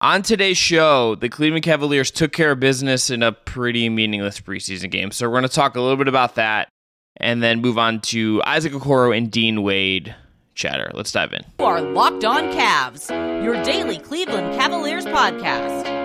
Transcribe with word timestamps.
On 0.00 0.22
today's 0.22 0.56
show, 0.56 1.16
the 1.16 1.28
Cleveland 1.28 1.64
Cavaliers 1.64 2.12
took 2.12 2.30
care 2.30 2.52
of 2.52 2.60
business 2.60 3.10
in 3.10 3.20
a 3.20 3.32
pretty 3.32 3.88
meaningless 3.88 4.40
preseason 4.40 4.92
game. 4.92 5.10
So 5.10 5.26
we're 5.26 5.32
going 5.32 5.42
to 5.42 5.48
talk 5.48 5.74
a 5.74 5.80
little 5.80 5.96
bit 5.96 6.06
about 6.06 6.36
that 6.36 6.68
and 7.16 7.42
then 7.42 7.60
move 7.60 7.78
on 7.78 8.00
to 8.02 8.40
Isaac 8.46 8.72
Okoro 8.72 9.16
and 9.16 9.28
Dean 9.28 9.64
Wade 9.64 10.14
chatter. 10.54 10.92
Let's 10.94 11.10
dive 11.10 11.32
in. 11.32 11.42
You 11.58 11.64
are 11.64 11.80
Locked 11.80 12.24
On 12.24 12.44
Cavs, 12.52 13.10
your 13.42 13.60
daily 13.64 13.98
Cleveland 13.98 14.54
Cavaliers 14.54 15.04
podcast. 15.04 15.97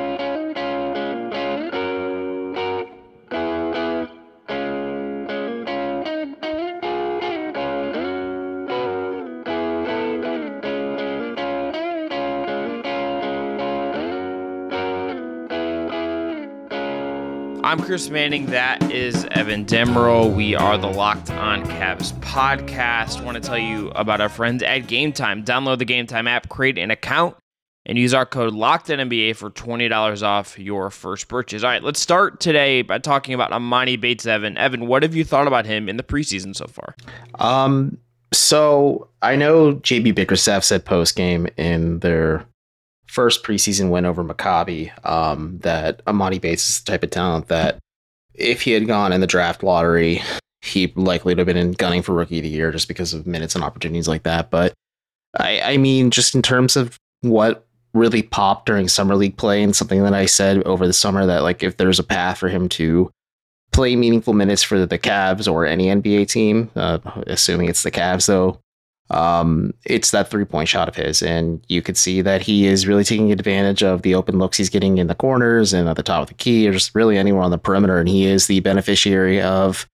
I'm 17.74 17.82
Chris 17.82 18.12
Manning. 18.12 18.46
That 18.52 18.92
is 18.92 19.26
Evan 19.32 19.66
Dammarell. 19.66 20.36
We 20.36 20.54
are 20.54 20.78
the 20.78 20.86
Locked 20.86 21.32
On 21.32 21.66
Cavs 21.66 22.14
podcast. 22.20 23.20
I 23.20 23.24
want 23.24 23.34
to 23.34 23.42
tell 23.42 23.58
you 23.58 23.90
about 23.96 24.22
our 24.22 24.30
friends 24.30 24.62
at 24.62 24.86
Game 24.86 25.12
Time. 25.12 25.44
Download 25.44 25.80
the 25.80 25.86
Game 25.86 26.06
Time 26.06 26.28
app, 26.28 26.50
create 26.50 26.78
an 26.78 26.92
account, 26.92 27.36
and 27.88 27.98
use 27.98 28.14
our 28.14 28.28
code 28.28 28.54
LOCKEDNBA 28.54 29.36
for 29.36 29.50
$20 29.50 30.22
off 30.22 30.60
your 30.60 30.92
first 30.92 31.28
purchase. 31.28 31.64
All 31.64 31.72
right, 31.72 31.82
let's 31.82 32.00
start 32.00 32.40
today 32.40 32.84
by 32.84 33.00
talking 33.00 33.34
about 33.34 33.50
Emoni 33.50 34.00
Bates 34.00 34.28
Evan. 34.28 34.56
Evan, 34.56 34.86
what 34.86 35.02
have 35.02 35.16
you 35.16 35.24
thought 35.24 35.48
about 35.48 35.66
him 35.66 35.90
in 35.90 35.98
the 35.98 36.04
preseason 36.04 36.56
so 36.56 36.68
far? 36.68 36.96
Um, 37.40 37.98
so 38.32 39.08
I 39.24 39.36
know 39.36 39.78
JB 39.78 40.14
Bickerstaff 40.14 40.64
said 40.64 40.86
post 40.86 41.16
game 41.16 41.48
in 41.58 42.02
their 42.02 42.46
first 43.08 43.44
preseason 43.44 43.90
win 43.90 44.06
over 44.06 44.24
Maccabi 44.24 44.92
um, 45.06 45.60
that 45.60 46.04
Emoni 46.06 46.40
Bates 46.40 46.70
is 46.70 46.80
the 46.82 46.92
type 46.92 47.04
of 47.04 47.10
talent 47.12 47.48
that 47.48 47.80
if 48.34 48.62
he 48.62 48.72
had 48.72 48.88
gone 48.88 49.12
in 49.12 49.22
the 49.22 49.28
draft 49.28 49.64
lottery, 49.64 50.22
he 50.62 50.92
likely 50.96 51.32
would 51.32 51.40
have 51.40 51.48
been 51.48 51.58
in 51.58 51.74
gunning 51.74 52.02
for 52.02 52.14
rookie 52.14 52.40
of 52.40 52.44
the 52.44 52.50
year 52.50 52.72
just 52.72 52.88
because 52.88 53.14
of 53.14 53.28
minutes 53.28 53.56
and 53.56 53.64
opportunities 53.64 54.08
like 54.08 54.24
that. 54.24 54.50
But 54.50 54.74
I, 55.38 55.62
I 55.62 55.78
mean, 55.78 56.10
just 56.10 56.36
in 56.36 56.42
terms 56.42 56.76
of 56.76 56.98
what 57.22 57.68
really 57.94 58.24
popped 58.24 58.66
during 58.66 58.88
summer 58.88 59.16
league 59.16 59.38
play 59.38 59.62
and 59.62 59.76
something 59.76 60.02
that 60.04 60.14
I 60.14 60.26
said 60.26 60.64
over 60.64 60.88
the 60.88 60.94
summer 60.94 61.26
that 61.26 61.44
like 61.44 61.62
if 61.62 61.78
there's 61.78 62.00
a 62.00 62.04
path 62.04 62.40
for 62.40 62.50
him 62.50 62.68
to 62.70 63.12
play 63.72 63.96
meaningful 63.96 64.34
minutes 64.34 64.64
for 64.64 64.86
the 64.86 65.00
Cavs 65.00 65.52
or 65.52 65.66
any 65.66 65.88
NBA 65.88 66.28
team, 66.28 66.72
uh, 66.76 67.00
assuming 67.28 67.70
it's 67.70 67.84
the 67.84 67.92
Cavs 67.92 68.28
though, 68.28 68.60
um, 69.14 69.74
it's 69.86 70.12
that 70.12 70.30
three 70.30 70.46
point 70.46 70.68
shot 70.68 70.88
of 70.88 70.96
his. 70.96 71.22
And 71.22 71.64
you 71.70 71.82
could 71.82 71.98
see 71.98 72.22
that 72.22 72.42
he 72.42 72.66
is 72.66 72.88
really 72.88 73.04
taking 73.04 73.32
advantage 73.32 73.84
of 73.84 74.02
the 74.02 74.16
open 74.16 74.40
looks 74.40 74.58
he's 74.58 74.70
getting 74.70 74.98
in 74.98 75.08
the 75.08 75.16
corners 75.16 75.74
and 75.74 75.88
at 75.88 75.96
the 75.96 76.04
top 76.04 76.24
of 76.24 76.28
the 76.28 76.34
key, 76.34 76.68
or 76.68 76.72
just 76.72 76.96
really 76.96 77.18
anywhere 77.18 77.44
on 77.44 77.52
the 77.52 77.58
perimeter. 77.58 78.00
And 78.00 78.10
he 78.10 78.26
is 78.26 78.48
the 78.48 78.60
beneficiary 78.62 79.42
of 79.42 79.88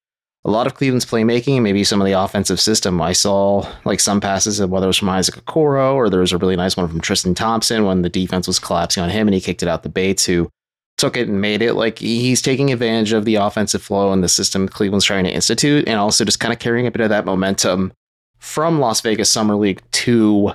a 0.44 0.50
lot 0.50 0.66
of 0.66 0.74
Cleveland's 0.74 1.04
playmaking 1.04 1.60
maybe 1.60 1.84
some 1.84 2.00
of 2.00 2.06
the 2.06 2.18
offensive 2.18 2.58
system. 2.60 3.00
I 3.02 3.12
saw 3.12 3.70
like 3.84 4.00
some 4.00 4.20
passes, 4.20 4.64
whether 4.64 4.86
it 4.86 4.88
was 4.88 4.96
from 4.96 5.10
Isaac 5.10 5.44
Okoro 5.44 5.94
or 5.94 6.08
there 6.08 6.20
was 6.20 6.32
a 6.32 6.38
really 6.38 6.56
nice 6.56 6.76
one 6.76 6.88
from 6.88 7.00
Tristan 7.00 7.34
Thompson 7.34 7.84
when 7.84 8.02
the 8.02 8.08
defense 8.08 8.46
was 8.46 8.58
collapsing 8.58 9.02
on 9.02 9.10
him 9.10 9.28
and 9.28 9.34
he 9.34 9.40
kicked 9.40 9.62
it 9.62 9.68
out 9.68 9.82
the 9.82 9.90
Bates, 9.90 10.24
who 10.24 10.48
took 10.96 11.16
it 11.16 11.28
and 11.28 11.42
made 11.42 11.60
it. 11.60 11.74
Like 11.74 11.98
he's 11.98 12.40
taking 12.40 12.72
advantage 12.72 13.12
of 13.12 13.26
the 13.26 13.34
offensive 13.34 13.82
flow 13.82 14.12
and 14.12 14.24
the 14.24 14.28
system 14.28 14.66
Cleveland's 14.66 15.04
trying 15.04 15.24
to 15.24 15.30
institute, 15.30 15.86
and 15.86 15.98
also 15.98 16.24
just 16.24 16.40
kind 16.40 16.54
of 16.54 16.58
carrying 16.58 16.86
a 16.86 16.90
bit 16.90 17.02
of 17.02 17.10
that 17.10 17.26
momentum 17.26 17.92
from 18.40 18.80
Las 18.80 19.00
Vegas 19.02 19.30
Summer 19.30 19.54
League 19.54 19.82
to 19.92 20.52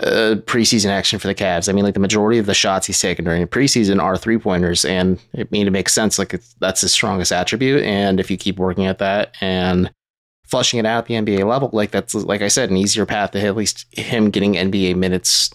uh, 0.00 0.36
preseason 0.46 0.90
action 0.90 1.18
for 1.18 1.28
the 1.28 1.34
Cavs. 1.34 1.68
I 1.68 1.72
mean, 1.72 1.84
like 1.84 1.94
the 1.94 2.00
majority 2.00 2.38
of 2.38 2.46
the 2.46 2.54
shots 2.54 2.86
he's 2.86 3.00
taken 3.00 3.24
during 3.24 3.46
preseason 3.46 4.02
are 4.02 4.16
three 4.16 4.38
pointers, 4.38 4.84
and 4.84 5.20
it 5.32 5.52
mean 5.52 5.66
it 5.66 5.70
makes 5.70 5.92
sense. 5.92 6.18
Like 6.18 6.34
that's 6.58 6.80
his 6.80 6.92
strongest 6.92 7.30
attribute, 7.30 7.84
and 7.84 8.18
if 8.18 8.30
you 8.30 8.36
keep 8.36 8.58
working 8.58 8.86
at 8.86 8.98
that 8.98 9.36
and 9.40 9.90
flushing 10.44 10.78
it 10.78 10.86
out 10.86 10.98
at 10.98 11.06
the 11.06 11.14
NBA 11.14 11.46
level, 11.46 11.70
like 11.72 11.90
that's 11.90 12.14
like 12.14 12.42
I 12.42 12.48
said, 12.48 12.70
an 12.70 12.76
easier 12.76 13.06
path 13.06 13.32
to 13.32 13.40
at 13.40 13.56
least 13.56 13.86
him 13.96 14.30
getting 14.30 14.54
NBA 14.54 14.96
minutes. 14.96 15.50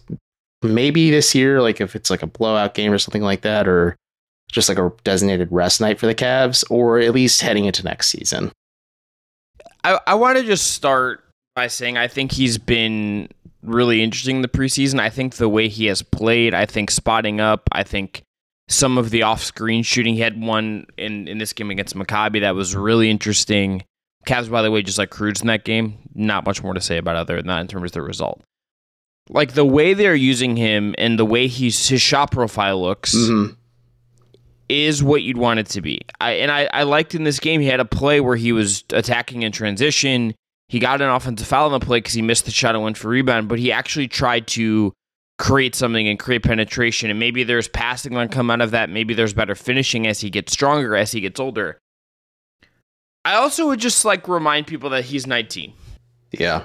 Maybe 0.62 1.12
this 1.12 1.36
year, 1.36 1.62
like 1.62 1.82
if 1.82 1.96
it's 1.96 2.10
like 2.10 2.24
a 2.24 2.28
blowout 2.28 2.74
game 2.74 2.94
or 2.94 2.98
something 2.98 3.24
like 3.24 3.42
that, 3.42 3.68
or 3.68 3.98
just 4.52 4.70
like 4.70 4.78
a 4.78 4.92
designated 5.04 5.50
rest 5.52 5.82
night 5.82 6.00
for 6.00 6.06
the 6.06 6.16
Cavs, 6.16 6.64
or 6.70 7.00
at 7.00 7.14
least 7.14 7.42
heading 7.42 7.66
into 7.66 7.84
next 7.84 8.10
season. 8.10 8.52
I, 9.84 10.00
I 10.08 10.16
want 10.16 10.38
to 10.38 10.46
just 10.46 10.72
start 10.72 11.23
by 11.56 11.68
saying 11.68 11.98
I 11.98 12.08
think 12.08 12.32
he's 12.32 12.58
been 12.58 13.30
really 13.62 14.02
interesting 14.04 14.38
in 14.38 14.42
the 14.42 14.48
preseason. 14.48 15.00
I 15.00 15.10
think 15.10 15.36
the 15.36 15.50
way 15.50 15.68
he 15.68 15.86
has 15.86 16.02
played, 16.02 16.54
I 16.54 16.66
think 16.66 16.92
spotting 16.92 17.40
up, 17.40 17.70
I 17.72 17.84
think 17.84 18.24
some 18.68 18.98
of 18.98 19.10
the 19.10 19.24
off 19.24 19.44
screen 19.44 19.84
shooting. 19.84 20.16
He 20.16 20.22
had 20.22 20.42
one 20.42 20.88
in, 20.98 21.28
in 21.28 21.38
this 21.38 21.54
game 21.54 21.70
against 21.70 21.96
Maccabi 21.96 22.42
that 22.42 22.56
was 22.56 22.76
really 22.76 23.10
interesting. 23.10 23.84
Cavs, 24.26 24.50
by 24.50 24.62
the 24.62 24.72
way, 24.72 24.82
just 24.82 24.98
like 24.98 25.10
cruised 25.10 25.42
in 25.42 25.48
that 25.48 25.66
game. 25.66 25.98
Not 26.16 26.46
much 26.46 26.64
more 26.64 26.74
to 26.74 26.82
say 26.82 26.98
about 26.98 27.16
other 27.18 27.36
than 27.38 27.48
that 27.48 27.62
in 27.62 27.68
terms 27.68 27.88
of 27.88 27.92
the 27.92 28.02
result. 28.02 28.42
Like 29.30 29.54
the 29.54 29.66
way 29.66 29.94
they're 29.94 30.16
using 30.16 30.56
him 30.56 30.96
and 30.98 31.18
the 31.20 31.26
way 31.26 31.48
he's 31.48 31.88
his 31.90 32.02
shot 32.02 32.32
profile 32.32 32.82
looks 32.82 33.16
Mm-hmm. 33.16 33.54
is 34.70 35.04
what 35.04 35.22
you'd 35.24 35.38
want 35.38 35.60
it 35.60 35.68
to 35.68 35.82
be. 35.82 36.02
I 36.20 36.32
and 36.34 36.52
I, 36.52 36.70
I 36.74 36.84
liked 36.84 37.16
in 37.16 37.24
this 37.24 37.40
game 37.40 37.62
he 37.62 37.68
had 37.68 37.80
a 37.80 37.86
play 37.86 38.20
where 38.22 38.36
he 38.36 38.52
was 38.52 38.84
attacking 38.92 39.44
in 39.44 39.52
transition. 39.52 40.34
He 40.74 40.80
got 40.80 41.04
an 41.04 41.10
offensive 41.10 41.46
foul 41.46 41.68
on 41.68 41.80
the 41.80 41.86
play 41.86 42.00
because 42.00 42.16
he 42.16 42.24
missed 42.24 42.46
the 42.46 42.52
shot 42.52 42.74
and 42.74 42.84
went 42.84 42.98
for 42.98 43.08
rebound, 43.08 43.48
but 43.48 43.60
he 43.60 43.72
actually 43.72 44.08
tried 44.08 44.48
to 44.48 44.92
create 45.38 45.76
something 45.76 46.08
and 46.08 46.18
create 46.18 46.42
penetration. 46.42 47.12
And 47.12 47.20
maybe 47.20 47.44
there's 47.44 47.68
passing 47.68 48.16
that 48.16 48.32
come 48.32 48.50
out 48.50 48.60
of 48.60 48.72
that. 48.72 48.90
Maybe 48.90 49.14
there's 49.14 49.36
better 49.36 49.54
finishing 49.54 50.08
as 50.08 50.22
he 50.22 50.32
gets 50.32 50.52
stronger, 50.52 50.96
as 50.96 51.12
he 51.12 51.22
gets 51.22 51.40
older. 51.40 51.78
I 53.24 53.36
also 53.36 53.68
would 53.68 53.82
just 53.82 54.04
like 54.04 54.28
remind 54.28 54.66
people 54.66 54.90
that 54.90 55.04
he's 55.04 55.28
19. 55.28 55.74
Yeah. 56.32 56.64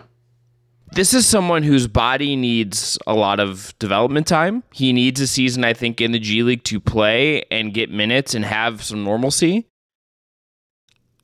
This 0.93 1.13
is 1.13 1.27
someone 1.27 1.63
whose 1.63 1.87
body 1.87 2.35
needs 2.35 2.97
a 3.07 3.13
lot 3.15 3.41
of 3.41 3.79
development 3.79 4.27
time. 4.27 4.65
He 4.73 4.95
needs 4.95 5.21
a 5.21 5.27
season, 5.27 5.65
I 5.65 5.75
think, 5.75 6.01
in 6.01 6.13
the 6.13 6.19
G 6.19 6.43
League 6.43 6.65
to 6.65 6.81
play 6.81 7.45
and 7.51 7.75
get 7.75 7.91
minutes 7.91 8.35
and 8.35 8.47
have 8.47 8.83
some 8.83 9.05
normalcy. 9.05 9.68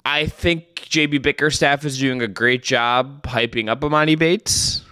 I 0.04 0.26
think 0.26 0.86
JB 0.88 1.22
Bickerstaff 1.22 1.84
is 1.84 1.98
doing 1.98 2.20
a 2.22 2.28
great 2.28 2.62
job 2.62 3.22
hyping 3.22 3.68
up 3.68 3.80
Emoni 3.80 4.18
Bates. 4.18 4.82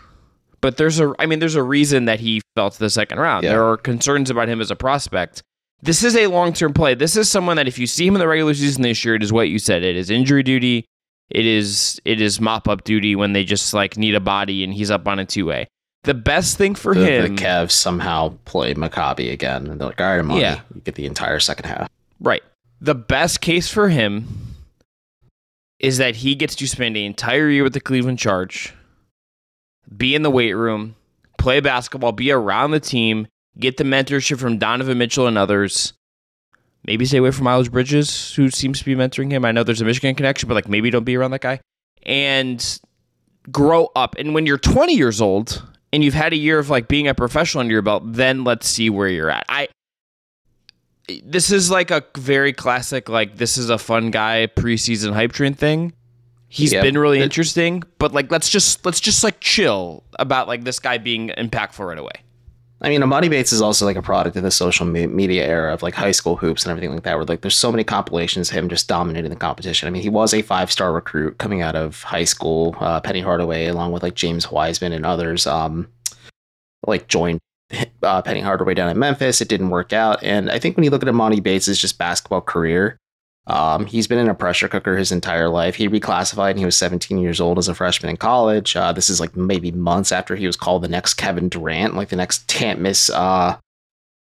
But 0.60 0.76
there's 0.76 1.00
a 1.00 1.12
I 1.18 1.26
mean, 1.26 1.38
there's 1.40 1.56
a 1.56 1.62
reason 1.62 2.04
that 2.06 2.20
he 2.20 2.40
fell 2.54 2.70
to 2.70 2.78
the 2.78 2.90
second 2.90 3.18
round. 3.18 3.44
Yeah. 3.44 3.50
There 3.50 3.64
are 3.64 3.76
concerns 3.76 4.30
about 4.30 4.48
him 4.48 4.60
as 4.60 4.70
a 4.70 4.76
prospect. 4.76 5.42
This 5.82 6.04
is 6.04 6.14
a 6.16 6.28
long 6.28 6.52
term 6.52 6.72
play. 6.72 6.94
This 6.94 7.16
is 7.16 7.28
someone 7.28 7.56
that 7.56 7.66
if 7.66 7.78
you 7.78 7.86
see 7.86 8.06
him 8.06 8.14
in 8.14 8.20
the 8.20 8.28
regular 8.28 8.54
season 8.54 8.82
this 8.82 9.04
year, 9.04 9.16
it 9.16 9.22
is 9.22 9.32
what 9.32 9.48
you 9.48 9.58
said. 9.58 9.82
It 9.82 9.96
is 9.96 10.08
injury 10.08 10.44
duty. 10.44 10.86
It 11.30 11.46
is 11.46 12.00
it 12.04 12.20
is 12.20 12.40
mop 12.40 12.68
up 12.68 12.84
duty 12.84 13.16
when 13.16 13.32
they 13.32 13.42
just 13.44 13.74
like 13.74 13.96
need 13.96 14.14
a 14.14 14.20
body 14.20 14.62
and 14.62 14.72
he's 14.72 14.90
up 14.90 15.08
on 15.08 15.18
a 15.18 15.24
two 15.24 15.46
way. 15.46 15.66
The 16.04 16.14
best 16.14 16.56
thing 16.58 16.74
for 16.74 16.94
the, 16.94 17.06
him, 17.06 17.36
the 17.36 17.42
Cavs 17.42 17.72
somehow 17.72 18.34
play 18.44 18.74
Maccabi 18.74 19.32
again, 19.32 19.68
and 19.68 19.80
they're 19.80 19.88
like, 19.88 20.00
"All 20.00 20.16
right, 20.16 20.22
money, 20.24 20.40
Yeah. 20.40 20.60
you 20.74 20.80
get 20.80 20.96
the 20.96 21.06
entire 21.06 21.38
second 21.38 21.66
half." 21.66 21.88
right? 22.20 22.42
The 22.80 22.94
best 22.96 23.40
case 23.40 23.68
for 23.68 23.88
him 23.88 24.26
is 25.82 25.98
that 25.98 26.16
he 26.16 26.34
gets 26.34 26.54
to 26.54 26.68
spend 26.68 26.96
the 26.96 27.04
entire 27.04 27.50
year 27.50 27.64
with 27.64 27.74
the 27.74 27.80
Cleveland 27.80 28.18
Charge, 28.18 28.72
be 29.94 30.14
in 30.14 30.22
the 30.22 30.30
weight 30.30 30.54
room, 30.54 30.94
play 31.38 31.60
basketball, 31.60 32.12
be 32.12 32.30
around 32.30 32.70
the 32.70 32.80
team, 32.80 33.26
get 33.58 33.76
the 33.76 33.84
mentorship 33.84 34.38
from 34.38 34.58
Donovan 34.58 34.96
Mitchell 34.96 35.26
and 35.26 35.36
others. 35.36 35.92
Maybe 36.84 37.04
stay 37.04 37.18
away 37.18 37.32
from 37.32 37.44
Miles 37.44 37.68
Bridges, 37.68 38.34
who 38.34 38.50
seems 38.50 38.78
to 38.78 38.84
be 38.84 38.94
mentoring 38.94 39.30
him. 39.30 39.44
I 39.44 39.52
know 39.52 39.62
there's 39.62 39.80
a 39.80 39.84
Michigan 39.84 40.14
connection, 40.14 40.48
but 40.48 40.54
like 40.54 40.68
maybe 40.68 40.90
don't 40.90 41.04
be 41.04 41.16
around 41.16 41.32
that 41.32 41.40
guy. 41.40 41.60
And 42.04 42.80
grow 43.50 43.90
up. 43.94 44.16
And 44.18 44.34
when 44.34 44.46
you're 44.46 44.58
20 44.58 44.94
years 44.94 45.20
old 45.20 45.62
and 45.92 46.02
you've 46.02 46.14
had 46.14 46.32
a 46.32 46.36
year 46.36 46.58
of 46.58 46.70
like 46.70 46.88
being 46.88 47.08
a 47.08 47.14
professional 47.14 47.60
under 47.60 47.72
your 47.72 47.82
belt, 47.82 48.02
then 48.06 48.44
let's 48.44 48.68
see 48.68 48.90
where 48.90 49.08
you're 49.08 49.30
at. 49.30 49.44
I 49.48 49.68
this 51.24 51.50
is 51.50 51.70
like 51.70 51.90
a 51.90 52.04
very 52.16 52.52
classic 52.52 53.08
like 53.08 53.36
this 53.36 53.58
is 53.58 53.68
a 53.70 53.78
fun 53.78 54.10
guy 54.10 54.46
preseason 54.56 55.12
hype 55.12 55.32
train 55.32 55.54
thing. 55.54 55.92
He's 56.48 56.72
Yeah, 56.72 56.82
been 56.82 56.98
really 56.98 57.20
it- 57.20 57.24
interesting, 57.24 57.82
but 57.98 58.12
like 58.12 58.30
let's 58.30 58.48
just 58.48 58.84
let's 58.84 59.00
just 59.00 59.24
like 59.24 59.40
chill 59.40 60.04
about 60.18 60.48
like 60.48 60.64
this 60.64 60.78
guy 60.78 60.98
being 60.98 61.28
impactful 61.30 61.86
right 61.86 61.98
away. 61.98 62.12
I 62.84 62.88
mean, 62.88 63.00
Emoni 63.00 63.30
Bates 63.30 63.52
is 63.52 63.62
also 63.62 63.86
like 63.86 63.96
a 63.96 64.02
product 64.02 64.36
of 64.36 64.42
the 64.42 64.50
social 64.50 64.84
me- 64.84 65.06
media 65.06 65.46
era 65.46 65.72
of 65.72 65.84
like 65.84 65.94
high 65.94 66.10
school 66.10 66.34
hoops 66.34 66.64
and 66.64 66.70
everything 66.72 66.92
like 66.92 67.04
that, 67.04 67.14
where 67.14 67.24
like 67.24 67.40
there's 67.40 67.56
so 67.56 67.70
many 67.70 67.84
compilations 67.84 68.50
of 68.50 68.56
him 68.56 68.68
just 68.68 68.88
dominating 68.88 69.30
the 69.30 69.36
competition. 69.36 69.86
I 69.86 69.90
mean, 69.92 70.02
he 70.02 70.08
was 70.08 70.34
a 70.34 70.42
five 70.42 70.70
star 70.72 70.92
recruit 70.92 71.38
coming 71.38 71.62
out 71.62 71.76
of 71.76 72.02
high 72.02 72.24
school. 72.24 72.74
Uh, 72.80 73.00
Penny 73.00 73.20
Hardaway, 73.20 73.66
along 73.66 73.92
with 73.92 74.02
like 74.02 74.14
James 74.14 74.50
Wiseman 74.50 74.92
and 74.92 75.06
others, 75.06 75.46
um, 75.46 75.86
like 76.86 77.06
joined 77.06 77.38
uh, 78.02 78.22
Penny 78.22 78.40
Hardaway 78.40 78.74
down 78.74 78.90
in 78.90 78.98
Memphis. 78.98 79.40
It 79.40 79.48
didn't 79.48 79.70
work 79.70 79.92
out, 79.92 80.22
and 80.22 80.50
I 80.50 80.58
think 80.58 80.76
when 80.76 80.84
you 80.84 80.90
look 80.90 81.02
at 81.02 81.08
Emoni 81.08 81.42
Bates' 81.42 81.78
just 81.78 81.98
basketball 81.98 82.40
career, 82.40 82.98
um, 83.46 83.86
he's 83.86 84.06
been 84.06 84.18
in 84.18 84.28
a 84.28 84.34
pressure 84.34 84.68
cooker 84.68 84.96
his 84.96 85.10
entire 85.10 85.48
life. 85.48 85.74
He 85.74 85.88
reclassified 85.88 86.50
and 86.50 86.58
he 86.60 86.64
was 86.64 86.76
17 86.76 87.18
years 87.18 87.40
old 87.40 87.58
as 87.58 87.66
a 87.66 87.74
freshman 87.74 88.10
in 88.10 88.16
college. 88.16 88.76
Uh, 88.76 88.92
this 88.92 89.10
is 89.10 89.18
like 89.18 89.36
maybe 89.36 89.72
months 89.72 90.12
after 90.12 90.36
he 90.36 90.46
was 90.46 90.54
called 90.54 90.82
the 90.82 90.88
next 90.88 91.14
Kevin 91.14 91.48
Durant, 91.48 91.96
like 91.96 92.10
the 92.10 92.16
next 92.16 92.46
can't 92.46 92.78
miss 92.78 93.10
uh, 93.10 93.58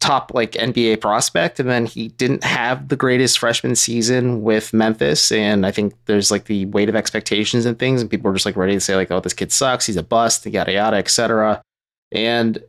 top 0.01 0.33
like 0.35 0.53
NBA 0.53 1.01
prospect, 1.01 1.61
and 1.61 1.71
then 1.71 1.87
he 1.87 2.09
didn't 2.09 2.43
have 2.43 2.89
the 2.89 2.97
greatest 2.97 3.39
freshman 3.39 3.77
season 3.77 4.43
with 4.43 4.73
Memphis. 4.73 5.31
And 5.31 5.65
I 5.65 5.71
think 5.71 5.95
there's 6.07 6.33
like 6.33 6.47
the 6.47 6.67
weight 6.67 6.89
of 6.89 6.97
expectations 6.97 7.65
and 7.65 7.79
things, 7.79 8.01
and 8.01 8.11
people 8.11 8.31
are 8.31 8.35
just 8.35 8.47
like 8.47 8.57
ready 8.57 8.75
to 8.75 8.81
say 8.81 8.97
like, 8.97 9.11
"Oh, 9.11 9.21
this 9.21 9.33
kid 9.33 9.53
sucks. 9.53 9.87
He's 9.87 9.97
a 9.97 10.03
bust." 10.03 10.47
Yada 10.47 10.73
yada, 10.73 10.97
etc. 10.97 11.63
And 12.13 12.63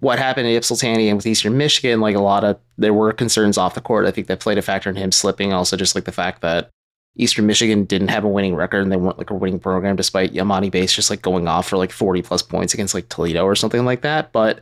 what 0.00 0.18
happened 0.18 0.46
at 0.46 0.54
Ypsilanti 0.54 1.08
and 1.08 1.18
with 1.18 1.26
Eastern 1.26 1.56
Michigan, 1.58 2.00
like 2.00 2.16
a 2.16 2.20
lot 2.20 2.44
of 2.44 2.58
there 2.78 2.94
were 2.94 3.12
concerns 3.12 3.58
off 3.58 3.74
the 3.74 3.80
court. 3.80 4.06
I 4.06 4.10
think 4.10 4.26
that 4.26 4.40
played 4.40 4.58
a 4.58 4.62
factor 4.62 4.88
in 4.88 4.96
him 4.96 5.12
slipping. 5.12 5.52
Also, 5.52 5.76
just 5.76 5.94
like 5.94 6.04
the 6.04 6.12
fact 6.12 6.40
that 6.42 6.70
Eastern 7.16 7.46
Michigan 7.46 7.84
didn't 7.84 8.08
have 8.08 8.24
a 8.24 8.28
winning 8.28 8.54
record 8.54 8.82
and 8.82 8.90
they 8.90 8.96
weren't 8.96 9.18
like 9.18 9.30
a 9.30 9.34
winning 9.34 9.60
program, 9.60 9.96
despite 9.96 10.32
Emoni 10.32 10.70
Bates 10.70 10.94
just 10.94 11.10
like 11.10 11.22
going 11.22 11.46
off 11.48 11.68
for 11.68 11.76
like 11.76 11.92
40 11.92 12.22
plus 12.22 12.42
points 12.42 12.72
against 12.72 12.94
like 12.94 13.08
Toledo 13.08 13.44
or 13.44 13.54
something 13.54 13.84
like 13.84 14.00
that. 14.02 14.32
But 14.32 14.60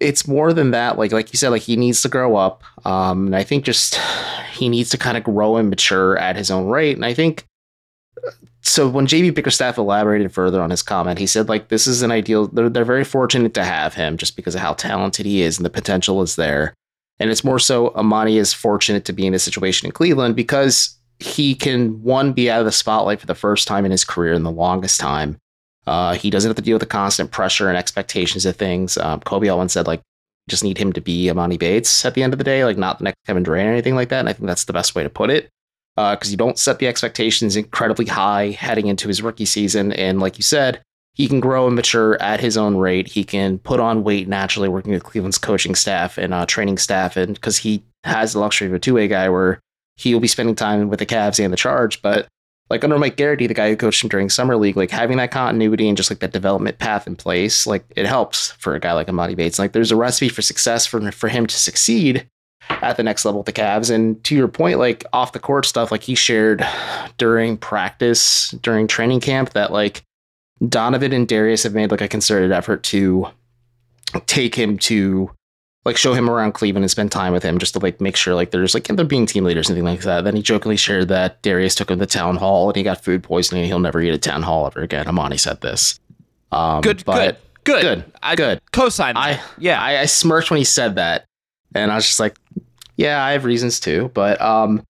it's 0.00 0.26
more 0.26 0.52
than 0.52 0.70
that. 0.70 0.96
Like 0.96 1.12
like 1.12 1.32
you 1.32 1.36
said, 1.36 1.50
like 1.50 1.62
he 1.62 1.76
needs 1.76 2.00
to 2.02 2.08
grow 2.08 2.36
up. 2.36 2.62
Um, 2.86 3.26
and 3.26 3.36
I 3.36 3.44
think 3.44 3.64
just 3.64 3.96
he 4.52 4.68
needs 4.68 4.90
to 4.90 4.98
kind 4.98 5.16
of 5.16 5.24
grow 5.24 5.56
and 5.56 5.68
mature 5.68 6.16
at 6.16 6.36
his 6.36 6.50
own 6.50 6.68
rate. 6.68 6.96
And 6.96 7.04
I 7.04 7.12
think 7.12 7.46
so. 8.64 8.88
When 8.88 9.06
JB 9.06 9.34
Bickerstaff 9.34 9.78
elaborated 9.78 10.32
further 10.32 10.60
on 10.60 10.70
his 10.70 10.82
comment, 10.82 11.18
he 11.18 11.26
said 11.26 11.48
like 11.48 11.68
this 11.68 11.86
is 11.86 12.02
an 12.02 12.10
ideal. 12.10 12.48
They're 12.48 12.68
they're 12.68 12.84
very 12.84 13.04
fortunate 13.04 13.54
to 13.54 13.64
have 13.64 13.94
him 13.94 14.16
just 14.16 14.36
because 14.36 14.54
of 14.54 14.60
how 14.60 14.74
talented 14.74 15.26
he 15.26 15.42
is 15.42 15.58
and 15.58 15.64
the 15.64 15.70
potential 15.70 16.22
is 16.22 16.36
there. 16.36 16.74
And 17.20 17.30
it's 17.30 17.44
more 17.44 17.60
so 17.60 17.90
Emoni 17.90 18.36
is 18.36 18.52
fortunate 18.52 19.04
to 19.04 19.12
be 19.12 19.26
in 19.26 19.34
a 19.34 19.38
situation 19.38 19.86
in 19.86 19.92
Cleveland 19.92 20.34
because 20.34 20.98
he 21.20 21.54
can 21.54 22.02
one 22.02 22.32
be 22.32 22.50
out 22.50 22.58
of 22.58 22.66
the 22.66 22.72
spotlight 22.72 23.20
for 23.20 23.26
the 23.26 23.36
first 23.36 23.68
time 23.68 23.84
in 23.84 23.92
his 23.92 24.04
career 24.04 24.32
in 24.32 24.42
the 24.42 24.50
longest 24.50 24.98
time 24.98 25.38
uh, 25.86 26.14
he 26.14 26.30
doesn't 26.30 26.48
have 26.48 26.56
to 26.56 26.62
deal 26.62 26.74
with 26.74 26.80
the 26.80 26.86
constant 26.86 27.30
pressure 27.30 27.68
and 27.68 27.76
expectations 27.76 28.46
of 28.46 28.56
things. 28.56 28.96
Um, 28.96 29.20
Koby 29.20 29.50
Altman 29.50 29.68
said, 29.68 29.86
like, 29.86 30.00
just 30.48 30.64
need 30.64 30.78
him 30.78 30.92
to 30.92 31.00
be 31.00 31.26
Emoni 31.26 31.58
Bates 31.58 32.04
at 32.04 32.14
the 32.14 32.22
end 32.22 32.34
of 32.34 32.38
the 32.38 32.44
day, 32.44 32.64
like 32.64 32.76
not 32.76 32.98
the 32.98 33.04
next 33.04 33.18
Kevin 33.26 33.42
Durant 33.42 33.68
or 33.68 33.72
anything 33.72 33.94
like 33.94 34.10
that. 34.10 34.20
And 34.20 34.28
I 34.28 34.34
think 34.34 34.46
that's 34.46 34.64
the 34.64 34.74
best 34.74 34.94
way 34.94 35.02
to 35.02 35.08
put 35.08 35.30
it. 35.30 35.48
Because 35.96 36.28
uh, 36.28 36.30
you 36.30 36.36
don't 36.36 36.58
set 36.58 36.80
the 36.80 36.88
expectations 36.88 37.56
incredibly 37.56 38.06
high 38.06 38.50
heading 38.50 38.88
into 38.88 39.08
his 39.08 39.22
rookie 39.22 39.44
season. 39.44 39.92
And 39.92 40.20
like 40.20 40.38
you 40.38 40.42
said, 40.42 40.82
he 41.14 41.28
can 41.28 41.38
grow 41.38 41.66
and 41.66 41.76
mature 41.76 42.20
at 42.20 42.40
his 42.40 42.56
own 42.56 42.76
rate. 42.76 43.06
He 43.06 43.22
can 43.22 43.58
put 43.58 43.78
on 43.78 44.02
weight 44.02 44.26
naturally 44.26 44.68
working 44.68 44.92
with 44.92 45.04
Cleveland's 45.04 45.38
coaching 45.38 45.76
staff 45.76 46.18
and 46.18 46.34
uh, 46.34 46.46
training 46.46 46.78
staff. 46.78 47.16
And 47.16 47.34
because 47.34 47.58
he 47.58 47.84
has 48.02 48.32
the 48.32 48.40
luxury 48.40 48.66
of 48.66 48.74
a 48.74 48.78
two 48.80 48.94
way 48.94 49.06
guy 49.06 49.28
where 49.28 49.60
he 49.96 50.12
will 50.12 50.20
be 50.20 50.28
spending 50.28 50.56
time 50.56 50.88
with 50.88 50.98
the 50.98 51.06
Cavs 51.06 51.42
and 51.42 51.52
the 51.52 51.56
Charge. 51.56 52.02
But 52.02 52.26
like 52.70 52.82
under 52.82 52.98
Mike 52.98 53.16
Gerrity, 53.16 53.46
the 53.46 53.54
guy 53.54 53.68
who 53.68 53.76
coached 53.76 54.02
him 54.02 54.08
during 54.08 54.28
summer 54.28 54.56
league, 54.56 54.76
like 54.76 54.90
having 54.90 55.18
that 55.18 55.30
continuity 55.30 55.86
and 55.86 55.96
just 55.96 56.10
like 56.10 56.20
that 56.20 56.32
development 56.32 56.78
path 56.78 57.06
in 57.06 57.14
place, 57.14 57.66
like 57.66 57.84
it 57.94 58.06
helps 58.06 58.52
for 58.52 58.74
a 58.74 58.80
guy 58.80 58.92
like 58.92 59.06
Emoni 59.06 59.36
Bates. 59.36 59.58
Like 59.58 59.72
there's 59.72 59.92
a 59.92 59.96
recipe 59.96 60.28
for 60.28 60.42
success 60.42 60.86
for 60.86 61.12
for 61.12 61.28
him 61.28 61.46
to 61.46 61.56
succeed 61.56 62.28
at 62.68 62.96
the 62.96 63.02
next 63.02 63.24
level 63.24 63.40
with 63.40 63.46
the 63.46 63.52
Cavs. 63.52 63.90
And 63.90 64.22
to 64.24 64.34
your 64.34 64.48
point, 64.48 64.78
like 64.78 65.04
off 65.12 65.32
the 65.32 65.38
court 65.38 65.66
stuff, 65.66 65.90
like 65.90 66.02
he 66.02 66.14
shared 66.14 66.66
during 67.18 67.56
practice, 67.56 68.50
during 68.62 68.86
training 68.86 69.20
camp, 69.20 69.50
that 69.50 69.72
like 69.72 70.02
Donovan 70.68 71.12
and 71.12 71.28
Darius 71.28 71.62
have 71.64 71.74
made 71.74 71.90
like 71.90 72.00
a 72.00 72.08
concerted 72.08 72.52
effort 72.52 72.82
to 72.84 73.28
take 74.26 74.54
him 74.54 74.78
to 74.78 75.30
like 75.84 75.96
show 75.96 76.14
him 76.14 76.30
around 76.30 76.52
Cleveland 76.52 76.84
and 76.84 76.90
spend 76.90 77.12
time 77.12 77.32
with 77.32 77.42
him 77.42 77.58
just 77.58 77.74
to 77.74 77.78
like 77.78 78.00
make 78.00 78.16
sure 78.16 78.34
like 78.34 78.50
there's 78.50 78.72
like 78.72 78.84
they're 78.84 79.04
being 79.04 79.26
team 79.26 79.44
leaders 79.44 79.68
and 79.68 79.76
things 79.76 79.84
like 79.84 80.00
that. 80.02 80.24
Then 80.24 80.36
he 80.36 80.42
jokingly 80.42 80.76
shared 80.76 81.08
that 81.08 81.42
Darius 81.42 81.74
took 81.74 81.90
him 81.90 81.98
to 81.98 82.06
town 82.06 82.36
hall 82.36 82.68
and 82.68 82.76
he 82.76 82.82
got 82.82 83.04
food 83.04 83.22
poisoning 83.22 83.62
and 83.62 83.68
he'll 83.68 83.78
never 83.80 84.00
eat 84.00 84.14
at 84.14 84.22
town 84.22 84.42
hall 84.42 84.66
ever 84.66 84.80
again. 84.80 85.06
Emoni 85.06 85.38
said 85.38 85.60
this. 85.60 86.00
Um, 86.52 86.80
good, 86.80 87.04
good, 87.04 87.36
good, 87.64 87.82
good. 87.82 88.04
I, 88.22 88.36
good. 88.36 88.60
Co-sign. 88.72 89.16
I 89.16 89.40
yeah. 89.58 89.82
I, 89.82 90.00
I 90.00 90.04
smirked 90.06 90.50
when 90.50 90.58
he 90.58 90.64
said 90.64 90.94
that, 90.94 91.26
and 91.74 91.90
I 91.90 91.96
was 91.96 92.06
just 92.06 92.20
like, 92.20 92.36
yeah, 92.96 93.24
I 93.24 93.32
have 93.32 93.44
reasons 93.44 93.80
too, 93.80 94.10
but 94.14 94.40
um, 94.40 94.84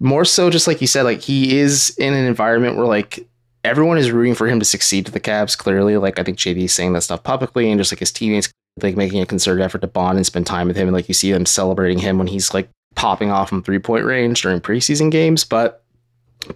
more 0.00 0.24
so 0.24 0.50
just 0.50 0.66
like 0.66 0.80
you 0.80 0.86
said, 0.86 1.02
like 1.02 1.20
he 1.20 1.58
is 1.58 1.96
in 1.98 2.12
an 2.12 2.26
environment 2.26 2.76
where 2.76 2.86
like 2.86 3.26
everyone 3.64 3.98
is 3.98 4.12
rooting 4.12 4.34
for 4.34 4.46
him 4.46 4.58
to 4.58 4.64
succeed 4.64 5.06
to 5.06 5.12
the 5.12 5.20
Cavs. 5.20 5.56
Clearly, 5.56 5.96
like 5.96 6.18
I 6.18 6.22
think 6.22 6.38
JB 6.38 6.64
is 6.64 6.74
saying 6.74 6.92
that 6.92 7.02
stuff 7.02 7.22
publicly, 7.22 7.70
and 7.70 7.80
just 7.80 7.92
like 7.92 8.00
his 8.00 8.12
teammates 8.12 8.50
like 8.82 8.96
making 8.96 9.20
a 9.22 9.26
concerted 9.26 9.62
effort 9.62 9.80
to 9.80 9.86
bond 9.86 10.18
and 10.18 10.26
spend 10.26 10.46
time 10.46 10.68
with 10.68 10.76
him. 10.76 10.88
And 10.88 10.94
like 10.94 11.08
you 11.08 11.14
see 11.14 11.32
them 11.32 11.46
celebrating 11.46 11.98
him 11.98 12.18
when 12.18 12.26
he's 12.26 12.52
like 12.52 12.68
popping 12.94 13.30
off 13.30 13.48
from 13.48 13.62
three 13.62 13.78
point 13.78 14.04
range 14.04 14.42
during 14.42 14.60
preseason 14.60 15.10
games. 15.10 15.44
But 15.44 15.82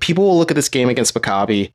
people 0.01 0.25
will 0.25 0.39
look 0.39 0.51
at 0.51 0.55
this 0.55 0.69
game 0.69 0.89
against 0.89 1.15
Maccabi 1.15 1.73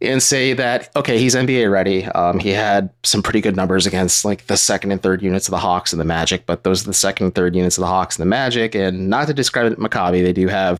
and 0.00 0.22
say 0.22 0.52
that 0.52 0.90
okay, 0.96 1.18
he's 1.18 1.34
NBA 1.34 1.70
ready. 1.70 2.04
Um, 2.06 2.38
he 2.38 2.50
had 2.50 2.90
some 3.02 3.22
pretty 3.22 3.40
good 3.40 3.56
numbers 3.56 3.86
against 3.86 4.24
like 4.24 4.46
the 4.46 4.56
second 4.56 4.92
and 4.92 5.02
third 5.02 5.22
units 5.22 5.48
of 5.48 5.52
the 5.52 5.58
Hawks 5.58 5.92
and 5.92 6.00
the 6.00 6.04
Magic, 6.04 6.46
but 6.46 6.64
those 6.64 6.82
are 6.82 6.86
the 6.86 6.94
second 6.94 7.26
and 7.26 7.34
third 7.34 7.56
units 7.56 7.78
of 7.78 7.82
the 7.82 7.88
Hawks 7.88 8.16
and 8.16 8.22
the 8.22 8.28
Magic. 8.28 8.74
And 8.74 9.08
not 9.08 9.26
to 9.28 9.34
discredit 9.34 9.78
Maccabi, 9.78 10.22
they 10.22 10.32
do 10.32 10.48
have 10.48 10.78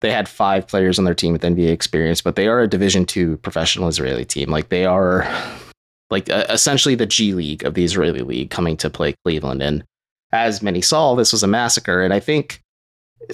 they 0.00 0.10
had 0.12 0.28
five 0.28 0.66
players 0.68 0.98
on 0.98 1.04
their 1.04 1.14
team 1.14 1.32
with 1.32 1.42
NBA 1.42 1.70
experience, 1.70 2.20
but 2.20 2.36
they 2.36 2.48
are 2.48 2.60
a 2.60 2.68
Division 2.68 3.04
two 3.04 3.36
professional 3.38 3.88
Israeli 3.88 4.24
team. 4.24 4.50
Like 4.50 4.68
they 4.68 4.84
are 4.84 5.28
like 6.10 6.30
uh, 6.30 6.46
essentially 6.48 6.94
the 6.94 7.06
G 7.06 7.34
League 7.34 7.64
of 7.64 7.74
the 7.74 7.84
Israeli 7.84 8.22
League 8.22 8.50
coming 8.50 8.76
to 8.78 8.90
play 8.90 9.14
Cleveland. 9.24 9.62
And 9.62 9.84
as 10.32 10.62
many 10.62 10.80
saw, 10.80 11.14
this 11.14 11.32
was 11.32 11.42
a 11.42 11.48
massacre. 11.48 12.02
And 12.02 12.12
I 12.12 12.20
think 12.20 12.62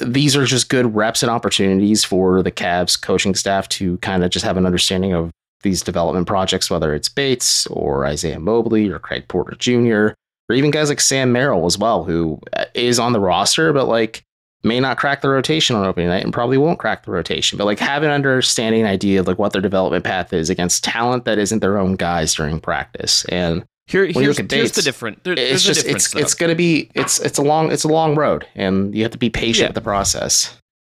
these 0.00 0.36
are 0.36 0.44
just 0.44 0.68
good 0.68 0.94
reps 0.94 1.22
and 1.22 1.30
opportunities 1.30 2.04
for 2.04 2.42
the 2.42 2.52
Cavs 2.52 3.00
coaching 3.00 3.34
staff 3.34 3.68
to 3.70 3.98
kind 3.98 4.24
of 4.24 4.30
just 4.30 4.44
have 4.44 4.56
an 4.56 4.66
understanding 4.66 5.12
of 5.12 5.30
these 5.62 5.82
development 5.82 6.26
projects, 6.26 6.70
whether 6.70 6.94
it's 6.94 7.08
Bates 7.08 7.66
or 7.68 8.04
Isaiah 8.04 8.40
Mobley 8.40 8.88
or 8.88 8.98
Craig 8.98 9.28
Porter 9.28 9.56
Jr. 9.56 10.14
or 10.48 10.54
even 10.54 10.70
guys 10.70 10.88
like 10.88 11.00
Sam 11.00 11.32
Merrill 11.32 11.66
as 11.66 11.78
well, 11.78 12.04
who 12.04 12.40
uh, 12.56 12.64
on 13.00 13.12
the 13.12 13.20
roster, 13.20 13.72
but 13.72 13.86
like 13.86 14.24
may 14.64 14.78
not 14.78 14.96
crack 14.96 15.22
the 15.22 15.28
rotation 15.28 15.74
on 15.74 15.84
opening 15.84 16.08
night 16.08 16.22
and 16.22 16.32
probably 16.32 16.56
won't 16.56 16.78
crack 16.78 17.04
the 17.04 17.10
rotation, 17.10 17.58
but 17.58 17.64
like 17.64 17.78
have 17.78 18.02
an 18.02 18.10
understanding 18.10 18.84
idea 18.84 19.20
of 19.20 19.26
like 19.26 19.38
what 19.38 19.52
their 19.52 19.62
development 19.62 20.04
path 20.04 20.32
is 20.32 20.50
against 20.50 20.84
talent 20.84 21.24
that 21.24 21.38
isn't 21.38 21.60
their 21.60 21.78
own 21.78 21.96
guys 21.96 22.34
during 22.34 22.60
practice. 22.60 23.24
And 23.26 23.64
here, 23.92 24.06
here's, 24.06 24.38
here's 24.38 24.72
the 24.72 24.82
different. 24.82 25.22
There, 25.24 25.34
it's 25.34 25.62
just 25.62 25.86
it's 25.86 26.10
though. 26.10 26.20
it's 26.20 26.34
gonna 26.34 26.54
be 26.54 26.90
it's 26.94 27.20
it's 27.20 27.38
a 27.38 27.42
long 27.42 27.70
it's 27.70 27.84
a 27.84 27.88
long 27.88 28.14
road, 28.16 28.46
and 28.54 28.94
you 28.94 29.02
have 29.02 29.12
to 29.12 29.18
be 29.18 29.30
patient 29.30 29.62
yeah. 29.62 29.68
with 29.68 29.74
the 29.74 29.80
process. 29.80 30.58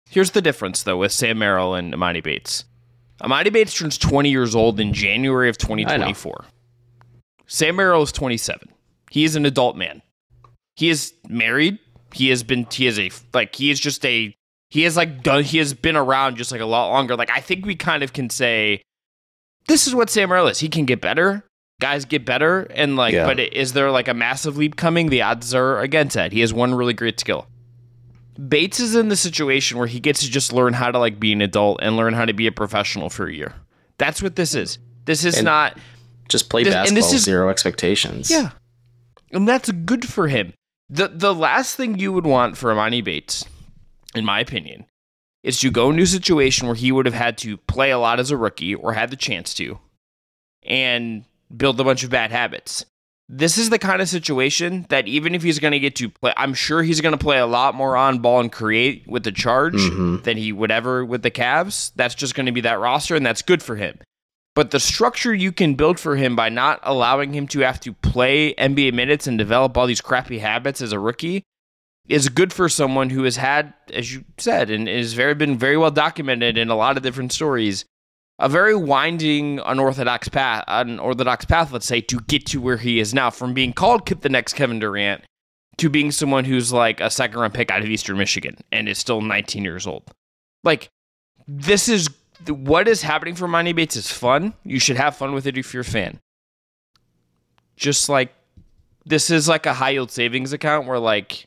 Here's 0.09 0.31
the 0.31 0.41
difference 0.41 0.83
though 0.83 0.97
with 0.97 1.11
Sam 1.11 1.39
Merrill 1.39 1.75
and 1.75 1.93
Emoni 1.93 2.23
Bates. 2.23 2.65
Emoni 3.21 3.51
Bates 3.51 3.73
turns 3.73 3.97
20 3.97 4.29
years 4.29 4.55
old 4.55 4.79
in 4.79 4.93
January 4.93 5.49
of 5.49 5.57
2024. 5.57 6.45
Sam 7.47 7.75
Merrill 7.75 8.01
is 8.01 8.11
27. 8.11 8.69
He 9.11 9.23
is 9.23 9.35
an 9.35 9.45
adult 9.45 9.75
man. 9.75 10.01
He 10.75 10.89
is 10.89 11.13
married 11.27 11.79
he 12.13 12.29
has 12.29 12.43
been 12.43 12.67
he 12.71 12.87
is 12.87 12.99
a 12.99 13.11
like 13.33 13.55
he 13.55 13.69
is 13.69 13.79
just 13.79 14.05
a 14.05 14.35
he 14.69 14.83
has 14.83 14.95
like 14.95 15.23
done 15.23 15.43
he 15.43 15.57
has 15.57 15.73
been 15.73 15.95
around 15.95 16.37
just 16.37 16.51
like 16.51 16.61
a 16.61 16.65
lot 16.65 16.89
longer. 16.89 17.15
Like 17.15 17.29
I 17.29 17.41
think 17.41 17.65
we 17.65 17.75
kind 17.75 18.03
of 18.03 18.13
can 18.13 18.29
say 18.29 18.81
this 19.67 19.87
is 19.87 19.95
what 19.95 20.09
Sam 20.09 20.29
Merrill 20.29 20.47
is. 20.47 20.59
He 20.59 20.69
can 20.69 20.85
get 20.85 21.01
better. 21.01 21.43
Guys 21.81 22.05
get 22.05 22.25
better, 22.25 22.61
and 22.71 22.95
like, 22.95 23.13
yeah. 23.13 23.25
but 23.25 23.39
is 23.39 23.73
there 23.73 23.91
like 23.91 24.07
a 24.07 24.13
massive 24.13 24.57
leap 24.57 24.75
coming? 24.75 25.09
The 25.09 25.21
odds 25.21 25.53
are 25.53 25.79
against 25.79 26.15
that. 26.15 26.31
He 26.31 26.39
has 26.39 26.53
one 26.53 26.73
really 26.73 26.93
great 26.93 27.19
skill. 27.19 27.47
Bates 28.47 28.79
is 28.79 28.95
in 28.95 29.09
the 29.09 29.15
situation 29.15 29.77
where 29.77 29.87
he 29.87 29.99
gets 29.99 30.21
to 30.21 30.29
just 30.29 30.53
learn 30.53 30.73
how 30.73 30.91
to 30.91 30.97
like 30.97 31.19
be 31.19 31.33
an 31.33 31.41
adult 31.41 31.79
and 31.81 31.97
learn 31.97 32.13
how 32.13 32.25
to 32.25 32.33
be 32.33 32.47
a 32.47 32.51
professional 32.51 33.09
for 33.09 33.27
a 33.27 33.33
year. 33.33 33.53
That's 33.97 34.21
what 34.21 34.35
this 34.35 34.55
is. 34.55 34.79
This 35.05 35.25
is 35.25 35.37
and 35.37 35.45
not 35.45 35.77
just 36.29 36.49
play 36.49 36.63
this, 36.63 36.73
basketball. 36.73 36.97
And 36.97 36.97
this 36.97 37.13
is, 37.13 37.23
zero 37.23 37.49
expectations. 37.49 38.31
Yeah, 38.31 38.51
and 39.31 39.47
that's 39.47 39.69
good 39.71 40.07
for 40.07 40.27
him. 40.27 40.53
The 40.89 41.09
the 41.09 41.33
last 41.33 41.75
thing 41.75 41.99
you 41.99 42.13
would 42.13 42.25
want 42.25 42.55
for 42.57 42.73
Emoni 42.73 43.03
Bates, 43.03 43.45
in 44.15 44.25
my 44.25 44.39
opinion, 44.39 44.85
is 45.43 45.59
to 45.59 45.69
go 45.69 45.89
into 45.89 46.03
a 46.03 46.07
situation 46.07 46.67
where 46.67 46.75
he 46.75 46.91
would 46.91 47.05
have 47.05 47.15
had 47.15 47.37
to 47.39 47.57
play 47.57 47.91
a 47.91 47.99
lot 47.99 48.19
as 48.19 48.31
a 48.31 48.37
rookie 48.37 48.73
or 48.73 48.93
had 48.93 49.09
the 49.09 49.17
chance 49.17 49.53
to 49.55 49.79
and 50.65 51.25
build 51.55 51.79
a 51.79 51.83
bunch 51.83 52.03
of 52.03 52.09
bad 52.09 52.31
habits. 52.31 52.85
This 53.29 53.57
is 53.57 53.69
the 53.69 53.79
kind 53.79 54.01
of 54.01 54.09
situation 54.09 54.85
that 54.89 55.07
even 55.07 55.33
if 55.33 55.43
he's 55.43 55.59
going 55.59 55.71
to 55.71 55.79
get 55.79 55.95
to 55.95 56.09
play, 56.09 56.33
I'm 56.35 56.53
sure 56.53 56.83
he's 56.83 57.01
going 57.01 57.17
to 57.17 57.23
play 57.23 57.39
a 57.39 57.45
lot 57.45 57.73
more 57.73 57.95
on 57.95 58.19
ball 58.19 58.41
and 58.41 58.51
create 58.51 59.07
with 59.07 59.23
the 59.23 59.31
charge 59.31 59.75
mm-hmm. 59.75 60.17
than 60.23 60.37
he 60.37 60.51
would 60.51 60.71
ever 60.71 61.05
with 61.05 61.23
the 61.23 61.31
Cavs. 61.31 61.91
That's 61.95 62.15
just 62.15 62.35
going 62.35 62.47
to 62.47 62.51
be 62.51 62.61
that 62.61 62.79
roster, 62.79 63.15
and 63.15 63.25
that's 63.25 63.41
good 63.41 63.63
for 63.63 63.75
him. 63.75 63.97
But 64.55 64.71
the 64.71 64.79
structure 64.79 65.33
you 65.33 65.51
can 65.51 65.73
build 65.75 65.99
for 65.99 66.15
him 66.15 66.35
by 66.35 66.49
not 66.49 66.79
allowing 66.83 67.33
him 67.33 67.47
to 67.47 67.59
have 67.61 67.79
to 67.81 67.93
play 67.93 68.53
NBA 68.55 68.93
minutes 68.93 69.25
and 69.25 69.37
develop 69.37 69.77
all 69.77 69.87
these 69.87 70.01
crappy 70.01 70.39
habits 70.39 70.81
as 70.81 70.91
a 70.91 70.99
rookie 70.99 71.43
is 72.07 72.29
good 72.29 72.53
for 72.53 72.69
someone 72.69 73.09
who 73.09 73.23
has 73.23 73.37
had, 73.37 73.73
as 73.91 74.13
you 74.13 74.25
said, 74.37 74.69
and 74.69 74.87
is 74.87 75.13
very 75.13 75.33
been 75.33 75.57
very 75.57 75.77
well 75.77 75.91
documented 75.91 76.57
in 76.57 76.69
a 76.69 76.75
lot 76.75 76.97
of 76.97 77.03
different 77.03 77.31
stories, 77.31 77.85
a 78.43 78.49
very 78.49 78.75
winding, 78.75 79.59
unorthodox 79.59 80.27
path, 80.27 80.65
unorthodox 80.67 81.45
path, 81.45 81.71
let's 81.71 81.85
say, 81.85 82.01
to 82.01 82.19
get 82.27 82.45
to 82.47 82.59
where 82.59 82.75
he 82.75 82.99
is 82.99 83.13
now, 83.13 83.29
from 83.29 83.53
being 83.53 83.71
called 83.71 84.05
the 84.05 84.27
next 84.27 84.53
Kevin 84.53 84.79
Durant 84.79 85.23
to 85.77 85.89
being 85.89 86.11
someone 86.11 86.43
who's 86.43 86.73
like 86.73 86.99
a 86.99 87.09
second 87.09 87.39
round 87.39 87.53
pick 87.53 87.71
out 87.71 87.81
of 87.81 87.87
Eastern 87.87 88.17
Michigan 88.17 88.57
and 88.69 88.89
is 88.89 88.99
still 88.99 89.21
19 89.21 89.63
years 89.63 89.87
old. 89.87 90.03
Like, 90.61 90.89
this 91.47 91.87
is 91.87 92.09
what 92.49 92.89
is 92.89 93.01
happening 93.01 93.33
for 93.33 93.47
Emoni 93.47 93.73
Bates 93.73 93.95
is 93.95 94.11
fun. 94.11 94.53
You 94.65 94.77
should 94.77 94.97
have 94.97 95.15
fun 95.15 95.33
with 95.33 95.47
it 95.47 95.57
if 95.57 95.73
you're 95.73 95.81
a 95.81 95.85
fan. 95.85 96.19
Just 97.77 98.09
like 98.09 98.33
this 99.05 99.29
is 99.29 99.47
like 99.47 99.65
a 99.65 99.73
high 99.73 99.91
yield 99.91 100.11
savings 100.11 100.51
account 100.51 100.85
where 100.85 100.99
like 100.99 101.45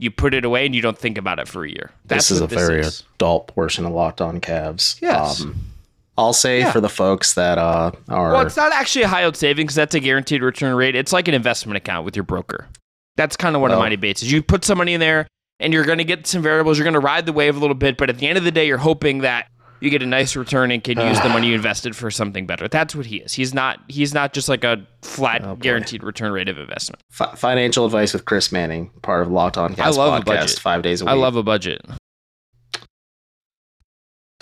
you 0.00 0.10
put 0.10 0.34
it 0.34 0.44
away 0.44 0.66
and 0.66 0.74
you 0.74 0.82
don't 0.82 0.98
think 0.98 1.16
about 1.16 1.38
it 1.38 1.46
for 1.46 1.64
a 1.64 1.70
year. 1.70 1.92
That's 2.06 2.28
this 2.28 2.32
is 2.32 2.40
a 2.40 2.48
this 2.48 2.58
very 2.58 2.80
is. 2.80 3.04
adult 3.14 3.46
portion 3.46 3.86
of 3.86 3.92
Locked 3.92 4.20
On 4.20 4.40
Cavs. 4.40 5.00
Yes. 5.00 5.42
Um, 5.42 5.73
I'll 6.16 6.32
say 6.32 6.60
Yeah. 6.60 6.72
for 6.72 6.80
the 6.80 6.88
folks 6.88 7.34
that 7.34 7.58
uh, 7.58 7.90
are 8.08 8.32
Well, 8.32 8.46
it's 8.46 8.56
not 8.56 8.72
actually 8.72 9.02
a 9.02 9.08
high 9.08 9.22
yield 9.22 9.36
savings. 9.36 9.74
That's 9.74 9.94
a 9.94 10.00
guaranteed 10.00 10.42
return 10.42 10.74
rate. 10.76 10.94
It's 10.94 11.12
like 11.12 11.26
an 11.28 11.34
investment 11.34 11.76
account 11.76 12.04
with 12.04 12.14
your 12.16 12.22
broker. 12.24 12.68
That's 13.16 13.36
kind 13.36 13.54
of 13.56 13.62
what 13.62 13.70
Well- 13.70 13.80
Emoni 13.80 13.98
Bates 13.98 14.22
is. 14.22 14.30
You 14.32 14.42
put 14.42 14.64
some 14.64 14.78
money 14.78 14.94
in 14.94 15.00
there, 15.00 15.26
and 15.60 15.72
you're 15.72 15.84
going 15.84 15.98
to 15.98 16.04
get 16.04 16.26
some 16.26 16.42
variables. 16.42 16.78
You're 16.78 16.84
going 16.84 16.94
to 16.94 17.00
ride 17.00 17.26
the 17.26 17.32
wave 17.32 17.56
a 17.56 17.60
little 17.60 17.74
bit, 17.74 17.96
but 17.96 18.10
at 18.10 18.18
the 18.18 18.26
end 18.28 18.38
of 18.38 18.44
the 18.44 18.50
day, 18.52 18.66
you're 18.66 18.78
hoping 18.78 19.18
that 19.20 19.46
you 19.80 19.90
get 19.90 20.02
a 20.02 20.06
nice 20.06 20.34
return 20.34 20.70
and 20.70 20.82
can 20.82 20.98
use 20.98 21.20
the 21.20 21.28
money 21.28 21.48
you 21.48 21.54
invested 21.56 21.94
for 21.94 22.10
something 22.10 22.46
better. 22.46 22.68
That's 22.68 22.94
what 22.94 23.06
he 23.06 23.16
is. 23.18 23.32
He's 23.34 23.52
not. 23.52 23.80
He's 23.88 24.14
not 24.14 24.32
just 24.32 24.48
like 24.48 24.64
a 24.64 24.86
flat 25.02 25.42
Oh, 25.44 25.56
guaranteed 25.56 26.02
return 26.02 26.32
rate 26.32 26.48
of 26.48 26.58
investment. 26.58 27.02
fi- 27.10 27.34
financial 27.34 27.84
advice 27.84 28.12
with 28.14 28.24
Chris 28.24 28.50
Manning, 28.50 28.90
part 29.02 29.22
of 29.22 29.30
Locked 29.30 29.58
On 29.58 29.74
Cavs 29.74 29.82
I 29.84 29.90
love 29.90 30.14
a 30.14 30.24
podcast, 30.24 30.24
budget. 30.24 30.58
five 30.60 30.82
days 30.82 31.00
a 31.02 31.04
week. 31.04 31.10
I 31.10 31.14
love 31.14 31.36
a 31.36 31.42
budget. 31.42 31.82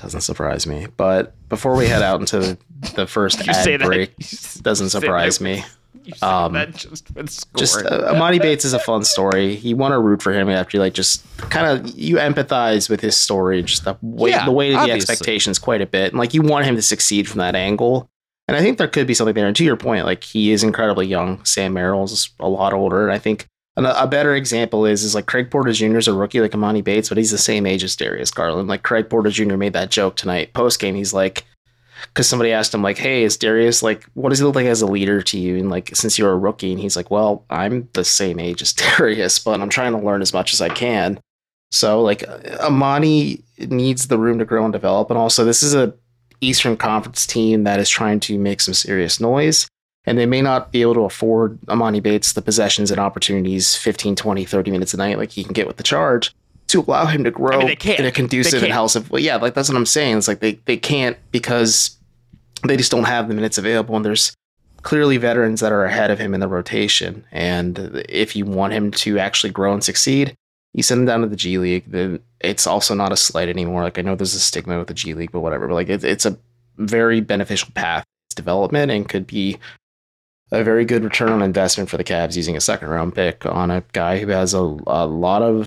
Doesn't 0.03 0.21
surprise 0.23 0.67
me. 0.67 0.89
But 0.97 1.35
before 1.49 1.77
we 1.77 1.87
head 1.87 2.03
out 2.03 2.21
into 2.21 2.59
the, 2.97 3.07
first 3.07 3.47
ad 3.49 3.81
that. 3.81 3.81
break, 3.87 4.11
you 4.19 4.61
doesn't 4.63 4.87
that 4.87 4.91
surprise 4.91 5.39
with- 5.41 5.45
me. 5.45 5.65
Um, 6.21 6.55
that 6.55 6.75
just. 6.75 7.07
Just 7.55 7.77
uh, 7.79 8.13
Emoni 8.13 8.43
Bates 8.43 8.65
is 8.65 8.73
a 8.73 8.81
fun 8.81 9.05
story. 9.05 9.55
You 9.57 9.77
want 9.77 9.93
to 9.93 10.01
root 10.01 10.21
for 10.21 10.33
him 10.33 10.49
after 10.49 10.77
you 10.77 10.81
like 10.81 10.95
just 10.95 11.25
kind 11.39 11.67
of 11.67 11.97
you 11.97 12.17
empathize 12.17 12.91
with 12.91 13.01
his 13.01 13.17
story, 13.17 13.63
just 13.63 13.85
the 13.85 13.97
weight, 14.03 14.31
Yeah, 14.31 14.45
the 14.45 14.51
weight 14.51 14.75
of 14.75 14.83
the 14.85 14.91
expectations 14.91 15.61
quite 15.61 15.81
a 15.81 15.87
bit, 15.87 16.11
and 16.13 16.19
like 16.19 16.35
you 16.35 16.43
want 16.43 16.67
him 16.67 16.75
to 16.75 16.83
succeed 16.83 17.29
from 17.29 17.39
that 17.39 17.55
angle. 17.55 18.11
And 18.49 18.57
I 18.57 18.61
think 18.61 18.79
there 18.79 18.89
could 18.89 19.07
be 19.07 19.15
something 19.15 19.35
there. 19.35 19.47
And 19.47 19.55
to 19.55 19.65
your 19.65 19.77
point, 19.77 20.05
like 20.05 20.25
he 20.25 20.51
is 20.51 20.65
incredibly 20.65 21.07
young. 21.07 21.45
Sam 21.45 21.73
Merrill's 21.73 22.31
a 22.41 22.49
lot 22.49 22.73
older, 22.73 23.05
and 23.05 23.13
I 23.13 23.19
think 23.19 23.47
a, 23.77 23.85
a 23.85 24.07
better 24.07 24.35
example 24.35 24.87
is 24.87 25.03
is 25.03 25.15
like 25.15 25.27
Craig 25.27 25.51
Porter 25.51 25.73
Jr. 25.73 25.99
is 25.99 26.09
a 26.09 26.15
rookie 26.15 26.41
like 26.41 26.53
Emoni 26.53 26.83
Bates, 26.83 27.09
but 27.09 27.19
he's 27.19 27.31
the 27.31 27.39
same 27.39 27.67
age 27.67 27.85
as 27.85 27.97
Darius 27.97 28.31
Garland. 28.31 28.69
Like 28.69 28.83
Craig 28.83 29.09
Porter 29.09 29.31
Jr. 29.31 29.57
made 29.57 29.73
that 29.73 29.91
joke 29.91 30.17
tonight 30.17 30.53
post 30.53 30.79
game. 30.79 30.95
He's 30.95 31.15
like, 31.15 31.45
because 32.09 32.29
somebody 32.29 32.53
asked 32.53 32.75
him 32.75 32.83
like, 32.83 32.99
"Hey, 32.99 33.23
is 33.23 33.37
Darius 33.37 33.83
like 33.83 34.05
what 34.15 34.31
does 34.31 34.39
he 34.39 34.45
look 34.45 34.57
like 34.57 34.67
as 34.67 34.83
a 34.83 34.87
leader 34.87 35.23
to 35.23 35.39
you?" 35.39 35.57
And 35.57 35.71
like 35.71 35.95
since 35.95 36.19
you're 36.19 36.33
a 36.33 36.39
rookie, 36.39 36.73
and 36.73 36.81
he's 36.81 36.97
like, 36.97 37.11
"Well, 37.11 37.45
I'm 37.49 37.89
the 37.95 38.05
same 38.05 38.39
age 38.39 38.63
as 38.63 38.73
Darius, 38.99 39.39
but 39.39 39.61
I'm 39.61 39.71
trying 39.71 39.93
to 39.93 39.99
learn 39.99 40.23
as 40.23 40.35
much 40.35 40.53
as 40.53 40.61
I 40.61 40.69
can." 40.69 41.21
So 41.71 42.03
like 42.03 42.27
uh, 42.29 42.39
Emoni 42.69 43.43
needs 43.59 44.09
the 44.09 44.19
room 44.19 44.39
to 44.39 44.45
grow 44.45 44.65
and 44.65 44.73
develop, 44.73 45.11
and 45.11 45.19
also 45.19 45.45
this 45.45 45.63
is 45.63 45.75
a 45.75 45.95
Eastern 46.41 46.77
Conference 46.77 47.27
team 47.27 47.65
that 47.65 47.81
is 47.81 47.89
trying 47.89 48.21
to 48.21 48.39
make 48.39 48.61
some 48.61 48.75
serious 48.75 49.21
noise. 49.21 49.67
And 50.05 50.19
they 50.19 50.27
may 50.27 50.43
not 50.43 50.73
be 50.73 50.83
able 50.83 50.95
to 50.95 51.05
afford 51.05 51.61
Emoni 51.63 52.03
Bates 52.03 52.33
the 52.33 52.43
possessions 52.43 52.91
and 52.91 52.99
opportunities 52.99 53.77
15, 53.77 54.17
20, 54.17 54.45
30 54.45 54.71
minutes 54.71 54.95
a 54.95 54.97
night 54.97 55.19
like 55.19 55.31
he 55.31 55.45
can 55.45 55.53
get 55.53 55.67
with 55.67 55.77
the 55.77 55.83
charge 55.83 56.35
to 56.69 56.81
allow 56.81 57.07
him 57.07 57.23
to 57.25 57.31
grow 57.31 57.61
I 57.61 57.65
mean, 57.67 57.77
in 57.99 58.07
a 58.07 58.11
conducive 58.11 58.55
and 58.55 58.63
can't. 58.63 58.73
healthy 58.73 59.05
well, 59.11 59.23
yeah, 59.23 59.37
like 59.37 59.55
that's 59.55 59.69
what 59.69 59.77
I'm 59.77 59.87
saying. 59.87 60.19
It's 60.19 60.29
like 60.29 60.41
they, 60.41 60.55
they 60.65 60.77
can't 60.77 61.17
because 61.31 61.97
they 62.67 62.77
just 62.77 62.91
don't 62.91 63.05
have 63.05 63.29
the 63.29 63.35
minutes 63.35 63.59
available 63.59 63.95
and 63.95 64.05
there's 64.05 64.35
clearly 64.83 65.17
veterans 65.17 65.61
that 65.61 65.73
are 65.73 65.85
ahead 65.85 66.11
of 66.11 66.19
him 66.19 66.35
in 66.35 66.41
the 66.41 66.49
rotation. 66.49 67.25
And 67.31 68.05
if 68.09 68.35
you 68.35 68.45
want 68.45 68.73
him 68.73 68.91
to 68.93 69.19
actually 69.19 69.51
grow 69.51 69.73
and 69.73 69.85
succeed, 69.85 70.35
you 70.75 70.83
send 70.83 71.01
him 71.01 71.07
down 71.07 71.21
to 71.21 71.27
the 71.29 71.37
G 71.37 71.59
League. 71.59 71.85
Then 71.87 72.21
it's 72.41 72.67
also 72.67 72.95
not 72.95 73.13
a 73.13 73.17
slight 73.17 73.49
anymore. 73.49 73.83
Like 73.83 73.99
I 73.99 74.03
know 74.03 74.15
there's 74.15 74.35
a 74.35 74.41
stigma 74.41 74.79
with 74.79 74.89
the 74.89 74.95
G 74.95 75.15
League, 75.15 75.33
but 75.33 75.41
whatever. 75.41 75.69
But 75.69 75.75
like 75.75 75.89
it, 75.89 76.05
it's 76.05 76.27
a 76.27 76.37
very 76.79 77.21
beneficial 77.21 77.69
path 77.75 78.05
development 78.35 78.91
and 78.91 79.09
could 79.09 79.27
be 79.27 79.59
a 80.53 80.63
very 80.63 80.85
good 80.85 81.03
return 81.03 81.31
on 81.31 81.43
investment 81.43 81.89
for 81.89 81.97
the 81.97 82.05
Cavs 82.05 82.37
using 82.37 82.57
a 82.57 82.61
second 82.61 82.89
round 82.89 83.15
pick 83.15 83.45
on 83.47 83.71
a 83.71 83.83
guy 83.93 84.19
who 84.19 84.29
has 84.29 84.53
a, 84.53 84.77
a 84.87 85.07
lot 85.07 85.43
of 85.43 85.67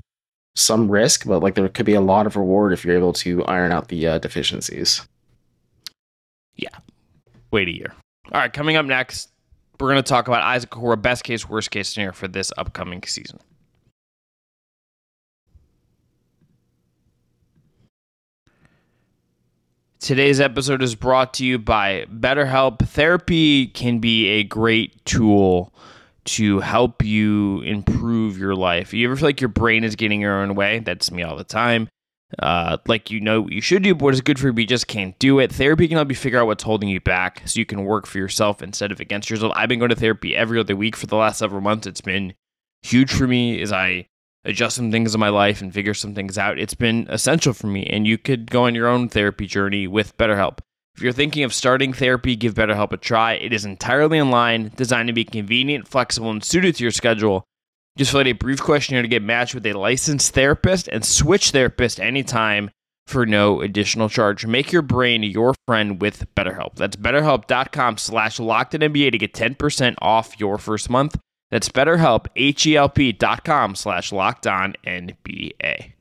some 0.54 0.90
risk, 0.90 1.26
but 1.26 1.42
like 1.42 1.56
there 1.56 1.68
could 1.68 1.84
be 1.84 1.94
a 1.94 2.00
lot 2.00 2.26
of 2.26 2.36
reward 2.36 2.72
if 2.72 2.84
you're 2.84 2.96
able 2.96 3.12
to 3.12 3.44
iron 3.44 3.72
out 3.72 3.88
the 3.88 4.06
uh, 4.06 4.18
deficiencies. 4.18 5.06
Yeah. 6.54 6.68
Wait 7.50 7.68
a 7.68 7.74
year. 7.74 7.92
All 8.32 8.40
right, 8.40 8.52
coming 8.52 8.76
up 8.76 8.86
next, 8.86 9.30
we're 9.78 9.88
going 9.88 10.02
to 10.02 10.08
talk 10.08 10.28
about 10.28 10.42
Isaac 10.42 10.70
Okoro, 10.70 11.00
best 11.00 11.24
case, 11.24 11.48
worst 11.48 11.70
case 11.70 11.88
scenario 11.88 12.12
for 12.12 12.28
this 12.28 12.52
upcoming 12.56 13.02
season. 13.02 13.40
Today's 20.06 20.38
episode 20.38 20.82
is 20.82 20.94
brought 20.94 21.34
to 21.34 21.44
you 21.44 21.58
by 21.58 22.06
BetterHelp. 22.08 22.78
Therapy 22.78 23.66
can 23.66 23.98
be 23.98 24.28
a 24.28 24.44
great 24.44 25.04
tool 25.04 25.74
to 26.26 26.60
help 26.60 27.02
you 27.02 27.60
improve 27.62 28.38
your 28.38 28.54
life. 28.54 28.94
You 28.94 29.08
ever 29.08 29.16
feel 29.16 29.26
like 29.26 29.40
your 29.40 29.48
brain 29.48 29.82
is 29.82 29.96
getting 29.96 30.20
your 30.20 30.40
own 30.40 30.54
way? 30.54 30.78
That's 30.78 31.10
me 31.10 31.24
all 31.24 31.36
the 31.36 31.42
time. 31.42 31.88
Uh, 32.38 32.76
like 32.86 33.10
you 33.10 33.18
know 33.20 33.40
what 33.40 33.52
you 33.52 33.60
should 33.60 33.82
do, 33.82 33.96
but 33.96 34.04
what 34.04 34.14
is 34.14 34.20
good 34.20 34.38
for 34.38 34.46
you, 34.46 34.52
but 34.52 34.60
you 34.60 34.66
just 34.68 34.86
can't 34.86 35.18
do 35.18 35.40
it. 35.40 35.52
Therapy 35.52 35.88
can 35.88 35.96
help 35.96 36.08
you 36.08 36.14
figure 36.14 36.38
out 36.38 36.46
what's 36.46 36.62
holding 36.62 36.88
you 36.88 37.00
back 37.00 37.42
so 37.44 37.58
you 37.58 37.66
can 37.66 37.84
work 37.84 38.06
for 38.06 38.18
yourself 38.18 38.62
instead 38.62 38.92
of 38.92 39.00
against 39.00 39.28
yourself. 39.28 39.52
I've 39.56 39.68
been 39.68 39.80
going 39.80 39.88
to 39.88 39.96
therapy 39.96 40.36
every 40.36 40.60
other 40.60 40.76
week 40.76 40.94
for 40.94 41.08
the 41.08 41.16
last 41.16 41.40
several 41.40 41.62
months. 41.62 41.84
It's 41.84 42.00
been 42.00 42.32
huge 42.84 43.12
for 43.12 43.26
me 43.26 43.60
as 43.60 43.72
I 43.72 44.06
adjust 44.46 44.76
some 44.76 44.90
things 44.90 45.14
in 45.14 45.20
my 45.20 45.28
life 45.28 45.60
and 45.60 45.72
figure 45.72 45.94
some 45.94 46.14
things 46.14 46.38
out. 46.38 46.58
It's 46.58 46.74
been 46.74 47.06
essential 47.10 47.52
for 47.52 47.66
me, 47.66 47.86
and 47.86 48.06
you 48.06 48.16
could 48.16 48.50
go 48.50 48.64
on 48.64 48.74
your 48.74 48.88
own 48.88 49.08
therapy 49.08 49.46
journey 49.46 49.86
with 49.86 50.16
BetterHelp. 50.16 50.58
If 50.96 51.02
you're 51.02 51.12
thinking 51.12 51.44
of 51.44 51.52
starting 51.52 51.92
therapy, 51.92 52.36
give 52.36 52.54
BetterHelp 52.54 52.92
a 52.92 52.96
try. 52.96 53.34
It 53.34 53.52
is 53.52 53.66
entirely 53.66 54.18
online, 54.18 54.72
designed 54.76 55.08
to 55.08 55.12
be 55.12 55.24
convenient, 55.24 55.86
flexible, 55.86 56.30
and 56.30 56.42
suited 56.42 56.76
to 56.76 56.84
your 56.84 56.90
schedule. 56.90 57.44
Just 57.98 58.10
fill 58.10 58.20
out 58.20 58.26
a 58.26 58.32
brief 58.32 58.62
questionnaire 58.62 59.02
to 59.02 59.08
get 59.08 59.22
matched 59.22 59.54
with 59.54 59.66
a 59.66 59.74
licensed 59.74 60.32
therapist 60.32 60.88
and 60.88 61.04
switch 61.04 61.50
therapist 61.50 62.00
anytime 62.00 62.70
for 63.06 63.26
no 63.26 63.60
additional 63.60 64.08
charge. 64.08 64.46
Make 64.46 64.72
your 64.72 64.82
brain 64.82 65.22
your 65.22 65.54
friend 65.66 66.00
with 66.00 66.26
BetterHelp. 66.34 66.76
That's 66.76 66.96
betterhelp.com 66.96 67.98
slash 67.98 68.38
lockedinNBA 68.38 69.12
to 69.12 69.18
get 69.18 69.34
10% 69.34 69.94
off 70.00 70.38
your 70.40 70.58
first 70.58 70.90
month. 70.90 71.18
That's 71.50 71.68
betterhelp, 71.68 72.26
H-E-L-P 72.34 73.12
dot 73.12 73.44
com 73.44 73.74
slash 73.74 74.12
locked 74.12 74.46
on 74.46 74.74
NBA. 74.84 75.92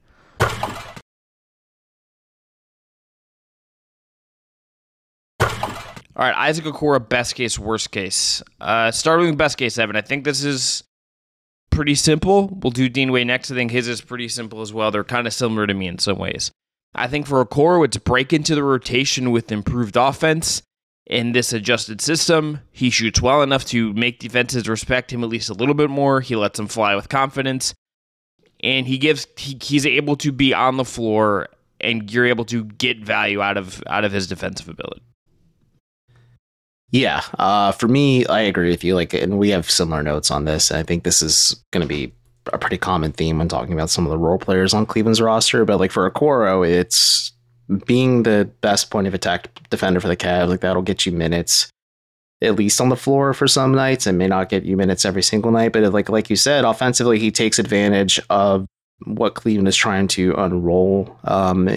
All 6.17 6.25
right, 6.25 6.35
Isaac 6.35 6.63
Okoro, 6.63 7.07
best 7.07 7.35
case, 7.35 7.59
worst 7.59 7.91
case. 7.91 8.41
Uh, 8.61 8.89
starting 8.89 9.27
with 9.27 9.37
best 9.37 9.57
case, 9.57 9.77
Evan. 9.77 9.97
I 9.97 10.01
think 10.01 10.23
this 10.23 10.45
is 10.45 10.83
pretty 11.71 11.95
simple. 11.95 12.47
We'll 12.47 12.71
do 12.71 12.87
Dean 12.87 13.11
Wade 13.11 13.27
next. 13.27 13.51
I 13.51 13.55
think 13.55 13.71
his 13.71 13.89
is 13.89 13.99
pretty 13.99 14.29
simple 14.29 14.61
as 14.61 14.71
well. 14.71 14.91
They're 14.91 15.03
kind 15.03 15.27
of 15.27 15.33
similar 15.33 15.67
to 15.67 15.73
me 15.73 15.87
in 15.87 15.99
some 15.99 16.17
ways. 16.17 16.51
I 16.95 17.07
think 17.07 17.27
for 17.27 17.43
Okoro, 17.43 17.83
it's 17.83 17.97
break 17.97 18.31
into 18.31 18.55
the 18.55 18.63
rotation 18.63 19.31
with 19.31 19.51
improved 19.51 19.97
offense 19.97 20.61
in 21.07 21.33
this 21.33 21.53
adjusted 21.53 22.01
system. 22.01 22.59
He 22.71 22.89
shoots 22.89 23.21
well 23.21 23.41
enough 23.41 23.65
to 23.65 23.93
make 23.93 24.19
defenses 24.19 24.67
respect 24.67 25.11
him 25.11 25.23
at 25.23 25.29
least 25.29 25.49
a 25.49 25.53
little 25.53 25.75
bit 25.75 25.89
more. 25.89 26.21
He 26.21 26.35
lets 26.35 26.57
them 26.57 26.67
fly 26.67 26.95
with 26.95 27.09
confidence, 27.09 27.73
and 28.63 28.87
he 28.87 28.97
gives 28.97 29.27
he, 29.37 29.57
he's 29.61 29.85
able 29.85 30.15
to 30.17 30.31
be 30.31 30.53
on 30.53 30.77
the 30.77 30.85
floor, 30.85 31.47
and 31.79 32.11
you're 32.11 32.25
able 32.25 32.45
to 32.45 32.65
get 32.65 32.99
value 32.99 33.41
out 33.41 33.57
of 33.57 33.83
out 33.87 34.05
of 34.05 34.11
his 34.11 34.27
defensive 34.27 34.69
ability. 34.69 35.01
Yeah, 36.91 37.23
uh, 37.39 37.71
for 37.73 37.87
me, 37.87 38.25
I 38.27 38.41
agree 38.41 38.69
with 38.69 38.83
you. 38.83 38.95
Like, 38.95 39.13
and 39.13 39.37
we 39.37 39.49
have 39.49 39.69
similar 39.69 40.01
notes 40.01 40.31
on 40.31 40.45
this. 40.45 40.71
I 40.71 40.83
think 40.83 41.03
this 41.03 41.21
is 41.21 41.61
going 41.71 41.81
to 41.81 41.87
be 41.87 42.13
a 42.53 42.57
pretty 42.57 42.77
common 42.77 43.11
theme 43.11 43.39
when 43.39 43.49
talking 43.49 43.73
about 43.73 43.89
some 43.89 44.05
of 44.05 44.11
the 44.11 44.17
role 44.17 44.37
players 44.37 44.73
on 44.73 44.85
Cleveland's 44.85 45.19
roster. 45.19 45.65
But 45.65 45.79
like 45.79 45.91
for 45.91 46.09
Okoro, 46.09 46.65
it's 46.67 47.33
being 47.85 48.23
the 48.23 48.49
best 48.61 48.91
point 48.91 49.07
of 49.07 49.13
attack 49.13 49.69
defender 49.69 49.99
for 49.99 50.07
the 50.07 50.17
Cavs. 50.17 50.49
Like 50.49 50.61
that'll 50.61 50.81
get 50.81 51.05
you 51.05 51.11
minutes, 51.11 51.69
at 52.41 52.55
least 52.55 52.81
on 52.81 52.89
the 52.89 52.95
floor 52.95 53.33
for 53.33 53.47
some 53.47 53.73
nights, 53.73 54.07
and 54.07 54.17
may 54.17 54.27
not 54.27 54.49
get 54.49 54.63
you 54.63 54.77
minutes 54.77 55.05
every 55.05 55.23
single 55.23 55.51
night. 55.51 55.73
But 55.73 55.91
like 55.93 56.09
like 56.09 56.29
you 56.29 56.35
said, 56.35 56.65
offensively, 56.65 57.19
he 57.19 57.31
takes 57.31 57.59
advantage 57.59 58.19
of 58.29 58.65
what 59.03 59.35
Cleveland 59.35 59.67
is 59.67 59.75
trying 59.75 60.07
to 60.07 60.33
unroll 60.37 61.17
um, 61.25 61.69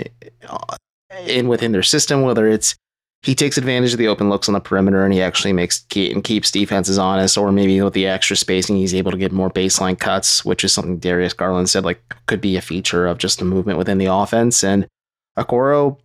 in 1.26 1.48
within 1.48 1.72
their 1.72 1.82
system, 1.82 2.22
whether 2.22 2.46
it's 2.46 2.74
he 3.22 3.34
takes 3.34 3.58
advantage 3.58 3.92
of 3.92 3.98
the 3.98 4.06
open 4.06 4.28
looks 4.30 4.48
on 4.48 4.54
the 4.54 4.60
perimeter 4.60 5.04
and 5.04 5.12
he 5.12 5.20
actually 5.20 5.52
makes 5.52 5.84
and 5.94 6.22
keeps 6.22 6.50
defenses 6.50 6.98
honest, 6.98 7.36
or 7.36 7.50
maybe 7.50 7.80
with 7.80 7.94
the 7.94 8.06
extra 8.06 8.36
spacing, 8.36 8.76
he's 8.76 8.94
able 8.94 9.10
to 9.10 9.18
get 9.18 9.32
more 9.32 9.50
baseline 9.50 9.98
cuts, 9.98 10.44
which 10.44 10.62
is 10.62 10.72
something 10.72 10.98
Darius 10.98 11.32
Garland 11.32 11.68
said 11.68 11.84
like 11.84 12.00
could 12.26 12.40
be 12.40 12.56
a 12.56 12.62
feature 12.62 13.06
of 13.06 13.18
just 13.18 13.40
the 13.40 13.44
movement 13.44 13.78
within 13.78 13.98
the 13.98 14.06
offense. 14.06 14.62
And 14.62 14.86
Okoro 15.38 15.98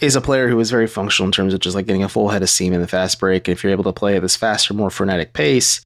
is 0.00 0.14
a 0.14 0.20
player 0.20 0.48
who 0.48 0.60
is 0.60 0.70
very 0.70 0.86
functional 0.86 1.26
in 1.26 1.32
terms 1.32 1.54
of 1.54 1.60
just 1.60 1.74
like 1.74 1.86
getting 1.86 2.04
a 2.04 2.08
full 2.08 2.28
head 2.28 2.42
of 2.42 2.50
steam 2.50 2.72
in 2.72 2.80
the 2.80 2.88
fast 2.88 3.18
break. 3.18 3.48
If 3.48 3.62
you're 3.62 3.72
able 3.72 3.84
to 3.84 3.92
play 3.92 4.16
at 4.16 4.22
this 4.22 4.36
faster, 4.36 4.74
more 4.74 4.90
frenetic 4.90 5.32
pace, 5.32 5.82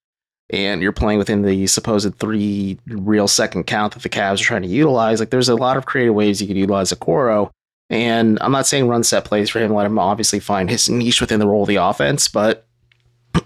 and 0.51 0.83
you're 0.83 0.93
playing 0.93 1.19
within 1.19 1.43
the 1.43 1.67
supposed 1.67 2.15
three 2.19 2.79
real 2.87 3.27
second 3.27 3.65
count 3.65 3.95
that 3.95 4.03
the 4.03 4.09
Cavs 4.09 4.41
are 4.41 4.45
trying 4.45 4.63
to 4.63 4.69
utilize, 4.69 5.19
like 5.19 5.31
there's 5.31 5.49
a 5.49 5.57
lot 5.57 5.77
of 5.77 5.87
creative 5.87 6.15
ways 6.15 6.41
you 6.41 6.47
could 6.47 6.57
utilize 6.57 6.93
Okoro. 6.93 7.51
And 7.89 8.39
I'm 8.41 8.53
not 8.53 8.67
saying 8.67 8.89
run 8.89 9.05
set 9.05 9.25
plays 9.25 9.49
for 9.49 9.61
him, 9.61 9.73
let 9.73 9.87
him 9.87 9.99
obviously 9.99 10.41
find 10.41 10.69
his 10.69 10.89
niche 10.89 11.21
within 11.21 11.41
the 11.41 11.47
role 11.47 11.63
of 11.63 11.69
the 11.69 11.77
offense. 11.77 12.29
But 12.29 12.67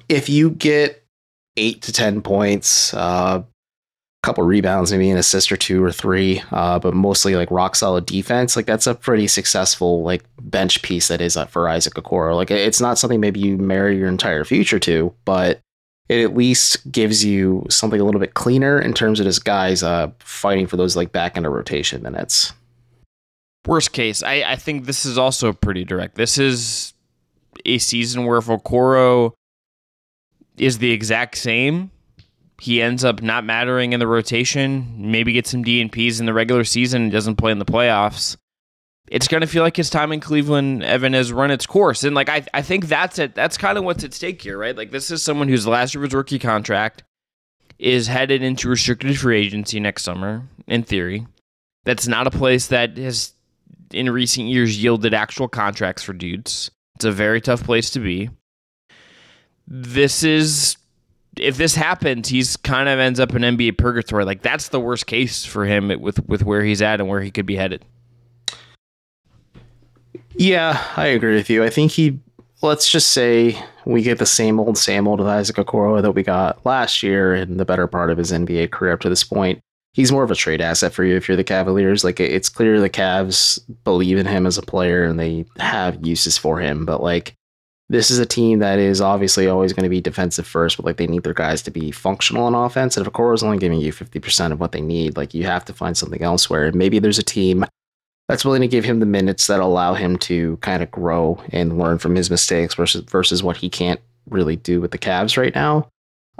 if 0.08 0.28
you 0.28 0.50
get 0.50 1.04
eight 1.56 1.82
to 1.82 1.92
ten 1.92 2.22
points, 2.22 2.92
uh, 2.94 3.42
couple 4.22 4.44
rebounds, 4.44 4.92
maybe 4.92 5.08
an 5.08 5.16
assist 5.16 5.50
or 5.50 5.56
two 5.56 5.82
or 5.82 5.90
three, 5.90 6.42
uh, 6.52 6.78
but 6.78 6.92
mostly 6.92 7.36
like 7.36 7.50
rock 7.50 7.74
solid 7.74 8.04
defense. 8.04 8.54
Like 8.54 8.66
that's 8.66 8.86
a 8.86 8.94
pretty 8.94 9.26
successful 9.26 10.02
like 10.02 10.24
bench 10.40 10.82
piece 10.82 11.08
that 11.08 11.20
is 11.20 11.38
for 11.48 11.68
Isaac 11.68 11.94
Okoro. 11.94 12.36
Like 12.36 12.50
it's 12.50 12.80
not 12.80 12.98
something 12.98 13.20
maybe 13.20 13.40
you 13.40 13.56
marry 13.56 13.96
your 13.96 14.08
entire 14.08 14.44
future 14.44 14.78
to, 14.80 15.14
but 15.24 15.60
it 16.10 16.22
at 16.22 16.36
least 16.36 16.90
gives 16.90 17.24
you 17.24 17.64
something 17.70 18.00
a 18.00 18.04
little 18.04 18.20
bit 18.20 18.34
cleaner 18.34 18.80
in 18.80 18.92
terms 18.92 19.20
of 19.20 19.26
this 19.26 19.38
guys 19.38 19.82
uh, 19.82 20.10
fighting 20.18 20.66
for 20.66 20.76
those 20.76 20.96
like 20.96 21.12
back 21.12 21.36
end 21.36 21.46
of 21.46 21.52
rotation 21.52 22.02
minutes. 22.02 22.52
Worst 23.66 23.92
case, 23.92 24.22
I, 24.22 24.42
I 24.42 24.56
think 24.56 24.86
this 24.86 25.06
is 25.06 25.18
also 25.18 25.52
pretty 25.52 25.84
direct. 25.84 26.16
This 26.16 26.36
is 26.36 26.94
a 27.64 27.78
season 27.78 28.24
where 28.24 28.38
if 28.38 28.46
Okoro 28.46 29.32
is 30.56 30.78
the 30.78 30.90
exact 30.90 31.36
same, 31.36 31.90
he 32.61 32.83
ends 32.83 33.05
up 33.05 33.23
not 33.23 33.45
mattering 33.45 33.95
in 33.95 34.00
the 34.00 34.07
rotation, 34.07 34.95
maybe 35.11 35.33
get 35.33 35.47
some 35.47 35.64
DNPs 35.64 36.21
in 36.21 36.26
the 36.26 36.35
regular 36.35 36.62
season 36.64 37.02
and 37.02 37.12
doesn't 37.12 37.37
play 37.37 37.52
in 37.52 37.59
the 37.59 37.64
playoffs. 37.64 38.37
It's 39.09 39.29
going 39.29 39.40
to 39.40 39.47
feel 39.47 39.62
like 39.62 39.76
his 39.76 39.90
time 39.90 40.12
in 40.12 40.21
Cleveland, 40.21 40.85
Evan, 40.85 41.14
has 41.14 41.33
run 41.33 41.50
its 41.50 41.67
course. 41.67 42.05
And 42.05 42.14
like 42.14 42.29
I, 42.29 42.45
I 42.52 42.62
think 42.62 42.87
that's 42.87 43.19
it. 43.19 43.35
That's 43.35 43.57
kind 43.57 43.79
of 43.79 43.85
what's 43.85 44.05
at 44.05 44.12
stake 44.12 44.43
here, 44.43 44.59
right? 44.59 44.76
Like 44.76 44.90
this 44.90 45.11
is 45.11 45.23
someone 45.23 45.49
whose 45.49 45.67
last 45.67 45.95
year 45.95 46.02
was 46.02 46.12
rookie 46.12 46.38
contract 46.38 47.02
is 47.79 48.07
headed 48.07 48.43
into 48.43 48.69
restricted 48.69 49.19
free 49.19 49.40
agency 49.40 49.81
next 49.81 50.02
summer, 50.02 50.43
in 50.67 50.83
theory. 50.83 51.26
That's 51.85 52.07
not 52.07 52.26
a 52.26 52.31
place 52.31 52.67
that 52.67 52.99
has 52.99 53.33
in 53.90 54.11
recent 54.11 54.49
years 54.49 54.81
yielded 54.81 55.14
actual 55.14 55.49
contracts 55.49 56.02
for 56.02 56.12
dudes. 56.12 56.71
It's 56.97 57.07
a 57.07 57.11
very 57.11 57.40
tough 57.40 57.64
place 57.64 57.88
to 57.90 58.00
be. 58.00 58.29
This 59.67 60.23
is 60.23 60.76
if 61.40 61.56
this 61.56 61.75
happens, 61.75 62.28
he's 62.28 62.56
kind 62.56 62.88
of 62.88 62.99
ends 62.99 63.18
up 63.18 63.35
in 63.35 63.42
NBA 63.42 63.78
purgatory. 63.78 64.25
Like 64.25 64.42
that's 64.42 64.68
the 64.68 64.80
worst 64.80 65.06
case 65.06 65.44
for 65.44 65.64
him 65.64 65.88
with 66.00 66.26
with 66.28 66.44
where 66.44 66.62
he's 66.62 66.82
at 66.82 67.00
and 67.00 67.09
where 67.09 67.20
he 67.20 67.30
could 67.30 67.47
be 67.47 67.56
headed. 67.56 67.85
Yeah, 70.35 70.82
I 70.97 71.06
agree 71.06 71.35
with 71.35 71.50
you. 71.50 71.64
I 71.64 71.70
think 71.70 71.92
he. 71.92 72.18
Let's 72.62 72.90
just 72.90 73.12
say 73.12 73.59
we 73.87 74.02
get 74.02 74.18
the 74.18 74.26
same 74.26 74.61
old, 74.61 74.76
same 74.76 75.09
old 75.09 75.18
with 75.18 75.28
Isaac 75.28 75.56
Okoro 75.56 76.02
that 76.02 76.12
we 76.12 76.23
got 76.23 76.64
last 76.66 77.02
year 77.02 77.32
and 77.32 77.59
the 77.59 77.64
better 77.64 77.87
part 77.87 78.11
of 78.11 78.18
his 78.18 78.32
NBA 78.32 78.70
career 78.70 78.92
up 78.92 79.00
to 79.00 79.09
this 79.09 79.25
point. 79.25 79.61
He's 79.94 80.12
more 80.12 80.23
of 80.23 80.30
a 80.30 80.37
trade 80.37 80.61
asset 80.61 80.92
for 80.92 81.02
you 81.02 81.16
if 81.16 81.26
you're 81.26 81.38
the 81.38 81.44
Cavaliers. 81.44 82.04
Like 82.04 82.20
it's 82.20 82.50
clear 82.50 82.78
the 82.78 82.90
Cavs 82.90 83.59
believe 83.82 84.18
in 84.18 84.26
him 84.26 84.47
as 84.47 84.59
a 84.59 84.62
player 84.62 85.04
and 85.04 85.18
they 85.18 85.47
have 85.59 86.06
uses 86.06 86.37
for 86.37 86.61
him, 86.61 86.85
but 86.85 87.02
like 87.02 87.35
this 87.90 88.09
is 88.09 88.20
a 88.20 88.25
team 88.25 88.61
that 88.61 88.78
is 88.78 89.00
obviously 89.00 89.49
always 89.49 89.73
going 89.73 89.82
to 89.82 89.90
be 89.90 90.00
defensive 90.00 90.47
first, 90.47 90.76
but 90.76 90.87
like 90.87 90.97
they 90.97 91.09
need 91.09 91.25
their 91.25 91.35
guys 91.35 91.61
to 91.62 91.73
be 91.73 91.90
functional 91.90 92.44
on 92.44 92.54
offense. 92.54 92.97
And 92.97 93.04
if 93.04 93.12
is 93.35 93.42
only 93.42 93.59
giving 93.59 93.80
you 93.80 93.92
50% 93.92 94.52
of 94.52 94.61
what 94.61 94.70
they 94.70 94.80
need, 94.80 95.16
like 95.16 95.35
you 95.35 95.44
have 95.44 95.64
to 95.64 95.73
find 95.73 95.99
something 95.99 96.23
elsewhere. 96.23 96.66
And 96.66 96.76
maybe 96.76 97.00
there's 97.00 97.18
a 97.18 97.25
team 97.25 97.64
that's 98.28 98.44
willing 98.44 98.61
to 98.61 98.68
give 98.68 98.85
him 98.85 99.00
the 99.00 99.06
minutes 99.06 99.49
that 99.49 99.59
allow 99.59 99.94
him 99.94 100.16
to 100.18 100.56
kind 100.59 100.85
of 100.85 100.90
grow 100.92 101.42
and 101.50 101.80
learn 101.80 101.99
from 101.99 102.14
his 102.14 102.30
mistakes 102.30 102.75
versus 102.75 103.02
versus 103.02 103.42
what 103.42 103.56
he 103.56 103.68
can't 103.68 104.00
really 104.28 104.54
do 104.54 104.80
with 104.80 104.92
the 104.92 104.99
Cavs 104.99 105.37
right 105.37 105.54
now. 105.56 105.88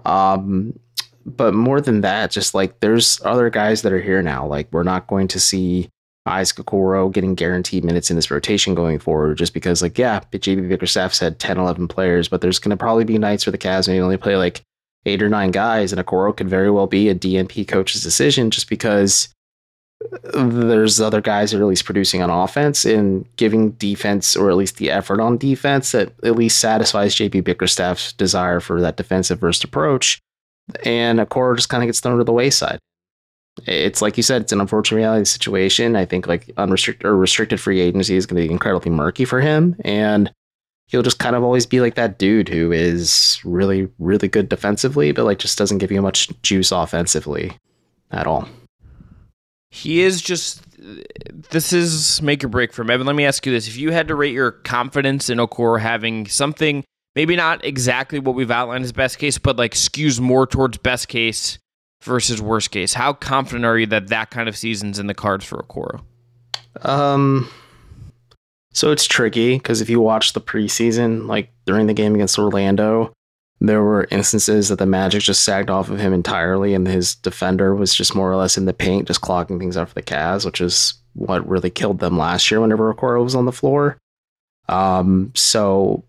Um, 0.05 0.79
but 1.27 1.53
more 1.53 1.81
than 1.81 2.03
that, 2.03 2.31
just 2.31 2.55
like 2.55 2.79
there's 2.79 3.21
other 3.25 3.51
guys 3.51 3.83
that 3.83 3.93
are 3.93 4.01
here 4.01 4.23
now. 4.23 4.47
Like 4.47 4.69
we're 4.71 4.85
not 4.85 5.09
going 5.09 5.27
to 5.27 5.41
see 5.41 5.91
Isaac 6.31 6.59
Okoro 6.59 7.13
getting 7.13 7.35
guaranteed 7.35 7.85
minutes 7.85 8.11
in 8.11 8.17
this 8.17 8.31
rotation 8.31 8.75
going 8.75 8.99
forward, 8.99 9.39
just 9.39 9.55
because, 9.55 9.83
like, 9.83 9.99
yeah, 9.99 10.21
JB 10.33 10.69
Bickerstaff 10.69 11.13
said 11.13 11.39
10, 11.39 11.59
11 11.59 11.89
players, 11.89 12.29
but 12.29 12.41
there's 12.41 12.59
going 12.59 12.71
to 12.71 12.77
probably 12.77 13.05
be 13.05 13.19
nights 13.19 13.47
where 13.47 13.53
the 13.53 13.59
Cavs 13.59 13.89
may 13.89 14.01
only 14.01 14.17
play 14.17 14.37
like 14.37 14.63
eight 15.07 15.23
or 15.23 15.29
nine 15.29 15.51
guys, 15.51 15.93
and 15.93 16.05
Okoro 16.05 16.37
could 16.37 16.49
very 16.49 16.71
well 16.71 16.87
be 16.87 17.09
a 17.09 17.15
DNP 17.15 17.67
coach's 17.67 18.03
decision 18.03 18.51
just 18.51 18.69
because 18.69 19.29
uh, 20.35 20.47
there's 20.49 21.01
other 21.01 21.21
guys 21.21 21.51
that 21.51 21.59
are 21.59 21.65
at 21.65 21.69
least 21.69 21.85
producing 21.85 22.23
on 22.23 22.31
offense 22.31 22.85
and 22.85 23.27
giving 23.37 23.73
defense, 23.73 24.37
or 24.37 24.51
at 24.51 24.57
least 24.57 24.77
the 24.77 24.91
effort 24.91 25.21
on 25.21 25.39
defense, 25.39 25.93
that 25.93 26.13
at 26.25 26.37
least 26.37 26.59
satisfies 26.59 27.15
JB 27.17 27.45
Bickerstaff's 27.45 28.13
desire 28.13 28.61
for 28.61 28.81
that 28.81 28.97
defensive 28.97 29.41
first 29.41 29.65
approach. 29.65 30.21
And 30.85 31.19
Okoro 31.19 31.57
just 31.57 31.69
kind 31.69 31.83
of 31.83 31.89
gets 31.89 32.01
thrown 32.01 32.19
to 32.19 32.25
the 32.25 32.33
wayside 32.33 32.79
it's 33.67 34.01
like 34.01 34.17
you 34.17 34.23
said, 34.23 34.43
it's 34.43 34.53
an 34.53 34.61
unfortunate 34.61 34.97
reality 34.97 35.25
situation. 35.25 35.97
I 35.97 36.05
think 36.05 36.27
like 36.27 36.51
unrestricted 36.57 37.07
or 37.07 37.17
restricted 37.17 37.61
free 37.61 37.81
agency 37.81 38.17
is 38.17 38.27
going 38.27 38.41
to 38.41 38.49
be 38.49 38.53
incredibly 38.53 38.91
murky 38.91 39.25
for 39.25 39.41
him, 39.41 39.77
and 39.85 40.33
he'll 40.87 41.03
just 41.03 41.19
kind 41.19 41.37
of 41.37 41.43
always 41.43 41.67
be 41.67 41.81
like 41.81 41.95
that 41.95 42.19
dude 42.19 42.49
who 42.49 42.73
is 42.73 43.41
really, 43.45 43.89
really 43.99 44.29
good 44.29 44.49
defensively, 44.49 45.13
but 45.13 45.25
like 45.25 45.39
just 45.39 45.59
doesn't 45.59 45.79
give 45.79 45.93
you 45.93 46.03
much 46.03 46.29
juice 46.43 46.73
offensively 46.73 47.53
at 48.11 48.27
all. 48.27 48.49
He 49.71 50.03
is 50.03 50.21
just. 50.21 50.65
This 51.51 51.75
is 51.75 52.23
make 52.23 52.43
or 52.43 52.49
break 52.49 52.73
for 52.73 52.81
him. 52.81 52.91
Evan, 52.91 53.07
let 53.07 53.15
me 53.15 53.27
ask 53.27 53.45
you 53.45 53.53
this: 53.53 53.69
If 53.69 53.77
you 53.77 53.91
had 53.91 54.09
to 54.09 54.15
rate 54.15 54.33
your 54.33 54.51
confidence 54.51 55.29
in 55.29 55.37
Okoro 55.39 55.79
having 55.79 56.27
something, 56.27 56.83
maybe 57.15 57.37
not 57.37 57.65
exactly 57.65 58.19
what 58.19 58.35
we've 58.35 58.51
outlined 58.51 58.85
as 58.85 58.93
best 58.93 59.19
case, 59.19 59.37
but 59.37 59.57
like 59.59 59.75
skews 59.75 60.19
more 60.19 60.47
towards 60.47 60.79
best 60.79 61.09
case 61.09 61.59
versus 62.03 62.41
worst 62.41 62.71
case? 62.71 62.95
How 62.95 63.13
confident 63.13 63.65
are 63.65 63.79
you 63.79 63.87
that 63.87 64.09
that 64.09 64.31
kind 64.31 64.49
of 64.49 64.57
season's 64.57 64.99
in 64.99 65.07
the 65.07 65.15
cards 65.15 65.45
for 65.45 65.63
Okoro? 65.63 66.03
Um, 66.83 67.49
so 68.73 68.93
it's 68.93 69.07
tricky 69.07 69.57
because 69.57 69.81
if 69.81 69.91
you 69.91 70.01
watch 70.01 70.33
the 70.33 70.41
preseason, 70.41 71.27
like 71.27 71.51
during 71.67 71.87
the 71.87 71.95
game 71.95 72.15
against 72.15 72.39
Orlando, 72.39 73.13
there 73.61 73.83
were 73.83 74.09
instances 74.11 74.69
that 74.69 74.79
the 74.79 74.87
Magic 74.87 75.23
just 75.23 75.45
sagged 75.45 75.69
off 75.69 75.91
of 75.91 76.01
him 76.01 76.15
entirely, 76.15 76.73
and 76.73 76.87
his 76.89 77.15
defender 77.15 77.75
was 77.75 77.95
just 77.95 78.15
more 78.15 78.31
or 78.31 78.37
less 78.37 78.57
in 78.57 78.65
the 78.65 78.73
paint, 78.73 79.07
just 79.07 79.21
clogging 79.21 79.59
things 79.59 79.77
up 79.77 79.89
for 79.89 79.95
the 79.95 80.03
Cavs, 80.03 80.47
which 80.47 80.61
is 80.61 80.95
what 81.13 81.47
really 81.47 81.69
killed 81.69 81.99
them 81.99 82.17
last 82.17 82.51
year 82.51 82.61
whenever 82.61 82.93
Okoro 82.93 83.23
was 83.23 83.35
on 83.35 83.45
the 83.45 83.53
floor. 83.53 83.99
Um, 84.69 85.33
so 85.35 86.05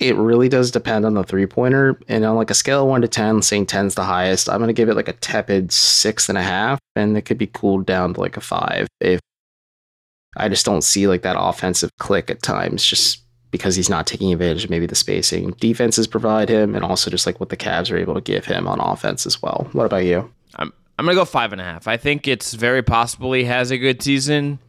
it 0.00 0.16
really 0.16 0.48
does 0.48 0.70
depend 0.70 1.04
on 1.04 1.12
the 1.12 1.22
three 1.22 1.46
pointer. 1.46 2.00
And 2.08 2.24
on 2.24 2.34
like 2.34 2.50
a 2.50 2.54
scale 2.54 2.82
of 2.82 2.88
one 2.88 3.02
to 3.02 3.08
10, 3.08 3.42
saying 3.42 3.66
10's 3.66 3.94
the 3.94 4.04
highest, 4.04 4.48
I'm 4.48 4.58
going 4.58 4.68
to 4.68 4.74
give 4.74 4.88
it 4.88 4.96
like 4.96 5.08
a 5.08 5.12
tepid 5.12 5.70
six 5.70 6.28
and 6.28 6.38
a 6.38 6.42
half. 6.42 6.80
And 6.96 7.16
it 7.16 7.22
could 7.22 7.38
be 7.38 7.46
cooled 7.46 7.86
down 7.86 8.14
to 8.14 8.20
like 8.20 8.38
a 8.38 8.40
five 8.40 8.88
if 9.00 9.20
I 10.36 10.48
just 10.48 10.64
don't 10.64 10.82
see 10.82 11.06
like 11.06 11.22
that 11.22 11.36
offensive 11.38 11.90
click 11.98 12.30
at 12.30 12.42
times, 12.42 12.82
just 12.82 13.22
because 13.50 13.76
he's 13.76 13.90
not 13.90 14.06
taking 14.06 14.32
advantage 14.32 14.64
of 14.64 14.70
maybe 14.70 14.86
the 14.86 14.94
spacing 14.94 15.50
defenses 15.60 16.06
provide 16.06 16.48
him 16.48 16.74
and 16.74 16.84
also 16.84 17.10
just 17.10 17.26
like 17.26 17.40
what 17.40 17.48
the 17.48 17.56
Cavs 17.56 17.92
are 17.92 17.98
able 17.98 18.14
to 18.14 18.20
give 18.20 18.46
him 18.46 18.66
on 18.66 18.80
offense 18.80 19.26
as 19.26 19.42
well. 19.42 19.68
What 19.72 19.84
about 19.84 20.04
you? 20.04 20.32
I'm, 20.54 20.72
I'm 20.98 21.06
to 21.06 21.14
go 21.14 21.24
five 21.24 21.52
and 21.52 21.60
a 21.60 21.64
half. 21.64 21.88
I 21.88 21.96
think 21.96 22.28
it's 22.28 22.54
very 22.54 22.82
possible 22.82 23.32
he 23.32 23.44
has 23.44 23.70
a 23.70 23.76
good 23.76 24.02
season, 24.02 24.60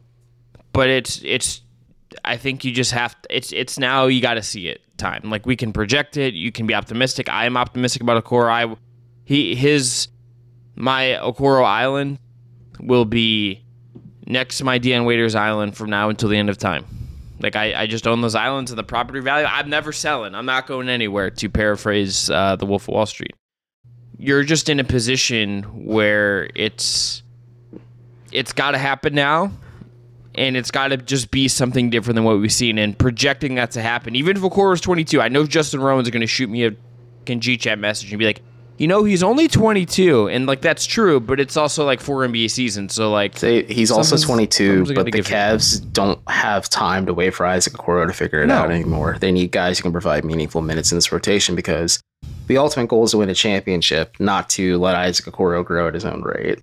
but 0.72 0.88
it's, 0.90 1.22
it's, 1.24 1.62
I 2.24 2.36
think 2.36 2.64
you 2.64 2.72
just 2.72 2.92
have 2.92 3.20
to, 3.22 3.36
it's 3.36 3.52
it's 3.52 3.78
now 3.78 4.06
you 4.06 4.20
got 4.20 4.34
to 4.34 4.42
see 4.42 4.68
it 4.68 4.82
time. 5.02 5.22
Like 5.24 5.44
we 5.44 5.56
can 5.56 5.72
project 5.72 6.16
it, 6.16 6.34
you 6.34 6.52
can 6.52 6.66
be 6.66 6.74
optimistic. 6.74 7.28
I 7.28 7.44
am 7.44 7.56
optimistic 7.56 8.02
about 8.02 8.22
Okoro. 8.24 8.50
I 8.50 8.76
he 9.24 9.54
his 9.54 10.08
my 10.76 11.18
Okoro 11.20 11.64
Island 11.64 12.18
will 12.80 13.04
be 13.04 13.62
next 14.26 14.58
to 14.58 14.64
my 14.64 14.78
Dion 14.78 15.04
Waiters 15.04 15.34
Island 15.34 15.76
from 15.76 15.90
now 15.90 16.08
until 16.08 16.28
the 16.28 16.36
end 16.36 16.48
of 16.48 16.56
time. 16.56 16.84
Like 17.40 17.56
I, 17.56 17.82
I 17.82 17.86
just 17.86 18.06
own 18.06 18.20
those 18.20 18.36
islands 18.36 18.70
and 18.70 18.78
the 18.78 18.84
property 18.84 19.20
value. 19.20 19.46
I'm 19.50 19.68
never 19.68 19.92
selling. 19.92 20.34
I'm 20.34 20.46
not 20.46 20.66
going 20.66 20.88
anywhere. 20.88 21.30
To 21.30 21.50
paraphrase 21.50 22.30
uh, 22.30 22.56
the 22.56 22.66
Wolf 22.66 22.84
of 22.84 22.94
Wall 22.94 23.06
Street, 23.06 23.34
you're 24.16 24.44
just 24.44 24.68
in 24.68 24.78
a 24.78 24.84
position 24.84 25.64
where 25.84 26.48
it's 26.54 27.22
it's 28.30 28.52
got 28.52 28.70
to 28.70 28.78
happen 28.78 29.14
now 29.14 29.50
and 30.34 30.56
it's 30.56 30.70
got 30.70 30.88
to 30.88 30.96
just 30.96 31.30
be 31.30 31.48
something 31.48 31.90
different 31.90 32.14
than 32.16 32.24
what 32.24 32.38
we've 32.38 32.52
seen. 32.52 32.78
And 32.78 32.98
projecting 32.98 33.56
that 33.56 33.70
to 33.72 33.82
happen, 33.82 34.16
even 34.16 34.36
if 34.36 34.42
is 34.42 34.80
22, 34.80 35.20
I 35.20 35.28
know 35.28 35.46
Justin 35.46 35.80
Rowan's 35.80 36.10
going 36.10 36.22
to 36.22 36.26
shoot 36.26 36.48
me 36.48 36.66
a 36.66 36.72
a 37.24 37.40
G 37.40 37.56
chat 37.56 37.78
message 37.78 38.10
and 38.12 38.18
be 38.18 38.24
like, 38.24 38.42
you 38.78 38.88
know, 38.88 39.04
he's 39.04 39.22
only 39.22 39.46
22, 39.46 40.28
and 40.28 40.46
like 40.46 40.60
that's 40.60 40.86
true, 40.86 41.20
but 41.20 41.38
it's 41.38 41.56
also 41.56 41.84
like 41.84 42.00
four 42.00 42.26
NBA 42.26 42.50
seasons, 42.50 42.94
so 42.94 43.12
like 43.12 43.38
he's 43.38 43.92
also 43.92 44.16
22, 44.16 44.94
but 44.94 45.04
the 45.04 45.12
Cavs 45.12 45.80
him. 45.80 45.90
don't 45.92 46.20
have 46.28 46.68
time 46.68 47.06
to 47.06 47.14
wait 47.14 47.30
for 47.30 47.46
Isaac 47.46 47.74
Okoro 47.74 48.08
to 48.08 48.12
figure 48.12 48.42
it 48.42 48.46
no. 48.46 48.54
out 48.54 48.70
anymore. 48.72 49.18
They 49.20 49.30
need 49.30 49.52
guys 49.52 49.78
who 49.78 49.82
can 49.82 49.92
provide 49.92 50.24
meaningful 50.24 50.62
minutes 50.62 50.90
in 50.90 50.96
this 50.96 51.12
rotation 51.12 51.54
because 51.54 52.02
the 52.48 52.56
ultimate 52.56 52.88
goal 52.88 53.04
is 53.04 53.12
to 53.12 53.18
win 53.18 53.28
a 53.28 53.34
championship, 53.34 54.16
not 54.18 54.48
to 54.50 54.78
let 54.78 54.96
Isaac 54.96 55.26
Okoro 55.26 55.64
grow 55.64 55.86
at 55.86 55.94
his 55.94 56.04
own 56.04 56.22
rate 56.22 56.60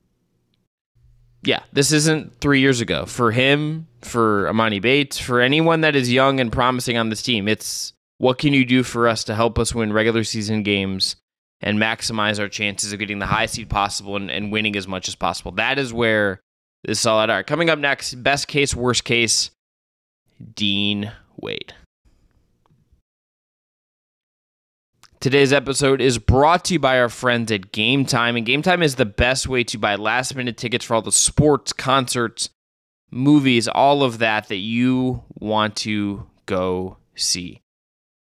yeah, 1.44 1.64
this 1.72 1.92
isn't 1.92 2.40
three 2.40 2.60
years 2.60 2.82
ago. 2.82 3.06
For 3.06 3.32
him, 3.32 3.88
for 4.02 4.46
Emoni 4.46 4.82
Bates, 4.82 5.18
for 5.18 5.40
anyone 5.40 5.82
that 5.82 5.96
is 5.96 6.12
young 6.12 6.40
and 6.40 6.52
promising 6.52 6.98
on 6.98 7.10
this 7.10 7.22
team, 7.22 7.48
it's 7.48 7.94
what 8.18 8.38
can 8.38 8.54
you 8.54 8.66
do 8.66 8.84
for 8.84 9.08
us 9.08 9.24
to 9.26 9.36
help 9.36 9.58
us 9.58 9.74
win 9.74 9.94
regular 9.94 10.24
season 10.24 10.64
games 10.64 11.16
and 11.62 11.78
maximize 11.78 12.40
our 12.40 12.50
chances 12.50 12.94
of 12.94 13.00
getting 13.00 13.20
the 13.20 13.26
highest 13.26 13.56
seed 13.56 13.70
possible 13.70 14.16
and, 14.16 14.30
and 14.30 14.52
winning 14.52 14.76
as 14.76 14.88
much 14.88 15.08
as 15.08 15.16
possible. 15.16 15.52
That 15.54 15.80
is 15.80 15.94
where 15.94 16.42
this 16.84 17.00
is 17.00 17.06
all 17.06 17.20
at. 17.20 17.30
All 17.30 17.38
right, 17.38 17.48
coming 17.48 17.70
up 17.70 17.80
next, 17.80 18.16
best 18.16 18.48
case, 18.48 18.76
worst 18.76 19.04
case, 19.04 19.52
Dean 20.56 21.12
Wade. 21.38 21.74
Today's 25.22 25.52
episode 25.52 26.00
is 26.00 26.18
brought 26.18 26.64
to 26.66 26.76
you 26.76 26.80
by 26.80 26.98
our 26.98 27.10
friends 27.10 27.52
at 27.52 27.74
Game 27.74 28.06
Time, 28.06 28.38
and 28.38 28.46
Game 28.46 28.62
Time 28.62 28.82
is 28.82 28.96
the 28.96 29.06
best 29.06 29.50
way 29.50 29.66
to 29.66 29.78
buy 29.78 29.96
last 29.96 30.34
minute 30.34 30.56
tickets 30.56 30.86
for 30.86 30.94
all 30.94 31.02
the 31.02 31.12
sports, 31.12 31.74
concerts, 31.74 32.50
movies, 33.12 33.68
all 33.68 34.02
of 34.02 34.20
that 34.20 34.48
that 34.48 34.56
you 34.60 35.22
want 35.32 35.76
to 35.76 36.26
go 36.46 36.96
see. 37.16 37.60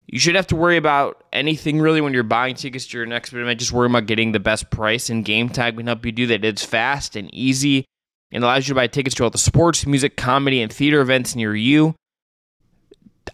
You 0.07 0.17
should 0.17 0.33
have 0.33 0.47
to 0.47 0.55
worry 0.55 0.75
about 0.75 1.23
anything 1.31 1.79
really 1.79 2.01
when 2.01 2.15
you're 2.15 2.23
buying 2.23 2.55
tickets 2.55 2.87
to 2.87 2.97
your 2.97 3.05
next 3.05 3.31
event. 3.31 3.59
Just 3.59 3.71
worry 3.71 3.85
about 3.85 4.07
getting 4.07 4.31
the 4.31 4.39
best 4.39 4.71
price, 4.71 5.11
and 5.11 5.23
Game 5.23 5.49
Time 5.49 5.77
can 5.77 5.85
help 5.85 6.03
you 6.03 6.11
do 6.11 6.25
that. 6.25 6.43
It's 6.43 6.65
fast 6.65 7.15
and 7.15 7.31
easy 7.31 7.85
and 8.31 8.43
allows 8.43 8.67
you 8.67 8.73
to 8.73 8.75
buy 8.75 8.87
tickets 8.87 9.15
to 9.17 9.23
all 9.23 9.29
the 9.29 9.37
sports, 9.37 9.85
music, 9.85 10.17
comedy, 10.17 10.63
and 10.63 10.73
theater 10.73 11.01
events 11.01 11.35
near 11.35 11.55
you. 11.55 11.93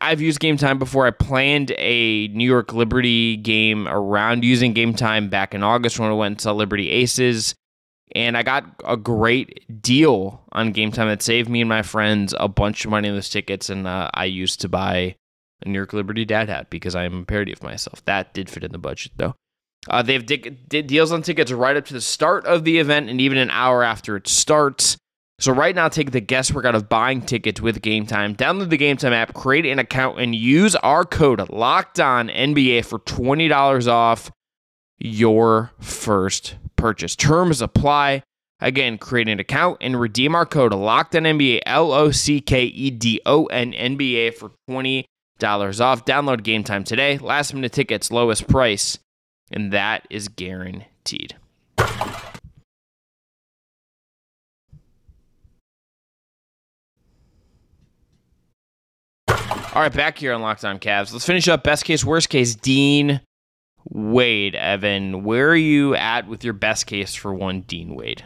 I've 0.01 0.21
used 0.21 0.39
Game 0.39 0.57
Time 0.57 0.79
before. 0.79 1.05
I 1.05 1.11
planned 1.11 1.71
a 1.77 2.27
New 2.29 2.47
York 2.47 2.73
Liberty 2.73 3.37
game 3.37 3.87
around 3.87 4.43
using 4.43 4.73
Game 4.73 4.93
Time 4.93 5.29
back 5.29 5.53
in 5.53 5.63
August 5.63 5.99
when 5.99 6.09
I 6.09 6.13
went 6.13 6.39
to 6.41 6.53
Liberty 6.53 6.89
Aces. 6.89 7.55
And 8.15 8.37
I 8.37 8.43
got 8.43 8.65
a 8.85 8.95
great 8.95 9.81
deal 9.81 10.43
on 10.51 10.71
Game 10.71 10.91
Time 10.91 11.07
that 11.07 11.21
saved 11.21 11.49
me 11.49 11.61
and 11.61 11.69
my 11.69 11.81
friends 11.81 12.35
a 12.39 12.47
bunch 12.47 12.85
of 12.85 12.91
money 12.91 13.09
on 13.09 13.15
those 13.15 13.29
tickets. 13.29 13.69
And 13.69 13.87
uh, 13.87 14.09
I 14.13 14.25
used 14.25 14.61
to 14.61 14.69
buy 14.69 15.15
a 15.63 15.69
New 15.69 15.79
York 15.79 15.93
Liberty 15.93 16.25
dad 16.25 16.49
hat 16.49 16.69
because 16.69 16.95
I 16.95 17.05
am 17.05 17.21
a 17.21 17.25
parody 17.25 17.53
of 17.53 17.63
myself. 17.63 18.05
That 18.05 18.33
did 18.33 18.49
fit 18.49 18.63
in 18.63 18.71
the 18.71 18.77
budget, 18.77 19.13
though. 19.15 19.35
Uh, 19.89 20.01
they 20.01 20.13
have 20.13 20.25
di- 20.25 20.37
deals 20.37 21.11
on 21.11 21.21
tickets 21.21 21.51
right 21.51 21.75
up 21.75 21.85
to 21.85 21.93
the 21.93 22.01
start 22.01 22.45
of 22.45 22.63
the 22.63 22.79
event 22.79 23.09
and 23.09 23.19
even 23.19 23.37
an 23.37 23.49
hour 23.49 23.83
after 23.83 24.15
it 24.15 24.27
starts. 24.27 24.97
So 25.43 25.51
right 25.51 25.75
now, 25.75 25.89
take 25.89 26.11
the 26.11 26.21
guesswork 26.21 26.63
out 26.63 26.73
of 26.73 26.87
buying 26.87 27.21
tickets 27.21 27.59
with 27.59 27.81
Game 27.81 28.05
Time. 28.05 28.33
Download 28.33 28.69
the 28.69 28.77
Game 28.77 28.95
Time 28.95 29.11
app, 29.11 29.33
create 29.33 29.65
an 29.65 29.77
account, 29.77 30.17
and 30.17 30.33
use 30.33 30.73
our 30.77 31.03
code 31.03 31.49
Locked 31.49 31.99
On 31.99 32.29
NBA 32.29 32.85
for 32.85 32.99
twenty 32.99 33.49
dollars 33.49 33.85
off 33.85 34.31
your 34.99 35.73
first 35.81 36.55
purchase. 36.77 37.17
Terms 37.17 37.61
apply. 37.61 38.23
Again, 38.61 38.97
create 38.97 39.27
an 39.27 39.41
account 39.41 39.79
and 39.81 39.99
redeem 39.99 40.33
our 40.33 40.45
code 40.45 40.73
Locked 40.73 41.13
On 41.13 41.23
NBA 41.23 41.59
L 41.65 41.91
O 41.91 42.11
C 42.11 42.39
K 42.39 42.63
E 42.63 42.89
D 42.89 43.19
O 43.25 43.47
N 43.47 43.73
N 43.73 43.97
B 43.97 44.15
A 44.15 44.31
for 44.31 44.51
twenty 44.69 45.05
dollars 45.39 45.81
off. 45.81 46.05
Download 46.05 46.41
Game 46.41 46.63
Time 46.63 46.85
today. 46.85 47.17
Last 47.17 47.53
minute 47.53 47.73
tickets, 47.73 48.11
lowest 48.11 48.47
price, 48.47 48.97
and 49.51 49.73
that 49.73 50.07
is 50.09 50.29
guaranteed. 50.29 51.35
All 59.73 59.81
right, 59.81 59.91
back 59.91 60.19
here 60.19 60.33
on 60.33 60.43
Locked 60.43 60.63
On 60.65 60.77
Cavs. 60.77 61.11
Let's 61.11 61.25
finish 61.25 61.47
up 61.47 61.63
best 61.63 61.83
case, 61.83 62.05
worst 62.05 62.29
case. 62.29 62.53
Dean 62.53 63.21
Wade, 63.89 64.53
Evan, 64.53 65.23
where 65.23 65.49
are 65.49 65.55
you 65.55 65.95
at 65.95 66.27
with 66.27 66.43
your 66.43 66.53
best 66.53 66.85
case 66.85 67.15
for 67.15 67.33
one 67.33 67.61
Dean 67.61 67.95
Wade? 67.95 68.23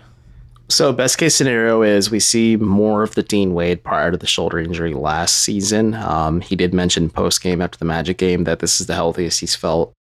So, 0.67 0.91
best 0.91 1.17
case 1.17 1.36
scenario 1.36 1.83
is 1.83 2.12
we 2.12 2.19
see 2.19 2.57
more 2.57 3.01
of 3.01 3.15
the 3.15 3.23
Dean 3.23 3.53
Wade 3.53 3.81
prior 3.81 4.12
to 4.12 4.17
the 4.17 4.27
shoulder 4.27 4.60
injury 4.60 4.93
last 4.93 5.38
season. 5.38 5.93
Um, 5.93 6.41
he 6.41 6.57
did 6.57 6.73
mention 6.73 7.10
post 7.10 7.41
game 7.41 7.62
after 7.62 7.77
the 7.77 7.86
Magic 7.86 8.17
game 8.17 8.43
that 8.43 8.60
this 8.60 8.81
is 8.81 8.88
the 8.88 8.95
healthiest 8.95 9.39
he's 9.39 9.55
felt 9.55 9.93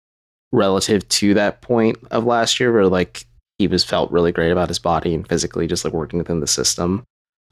relative 0.51 1.08
to 1.10 1.36
that 1.36 1.62
point 1.62 1.99
of 2.10 2.25
last 2.25 2.60
year, 2.60 2.73
where 2.73 2.88
like 2.88 3.27
he 3.60 3.67
was 3.67 3.84
felt 3.84 4.12
really 4.12 4.31
great 4.31 4.51
about 4.51 4.69
his 4.69 4.79
body 4.79 5.13
and 5.13 5.29
physically 5.29 5.67
just 5.67 5.86
like 5.86 5.93
working 5.93 6.17
within 6.17 6.39
the 6.39 6.47
system. 6.47 7.03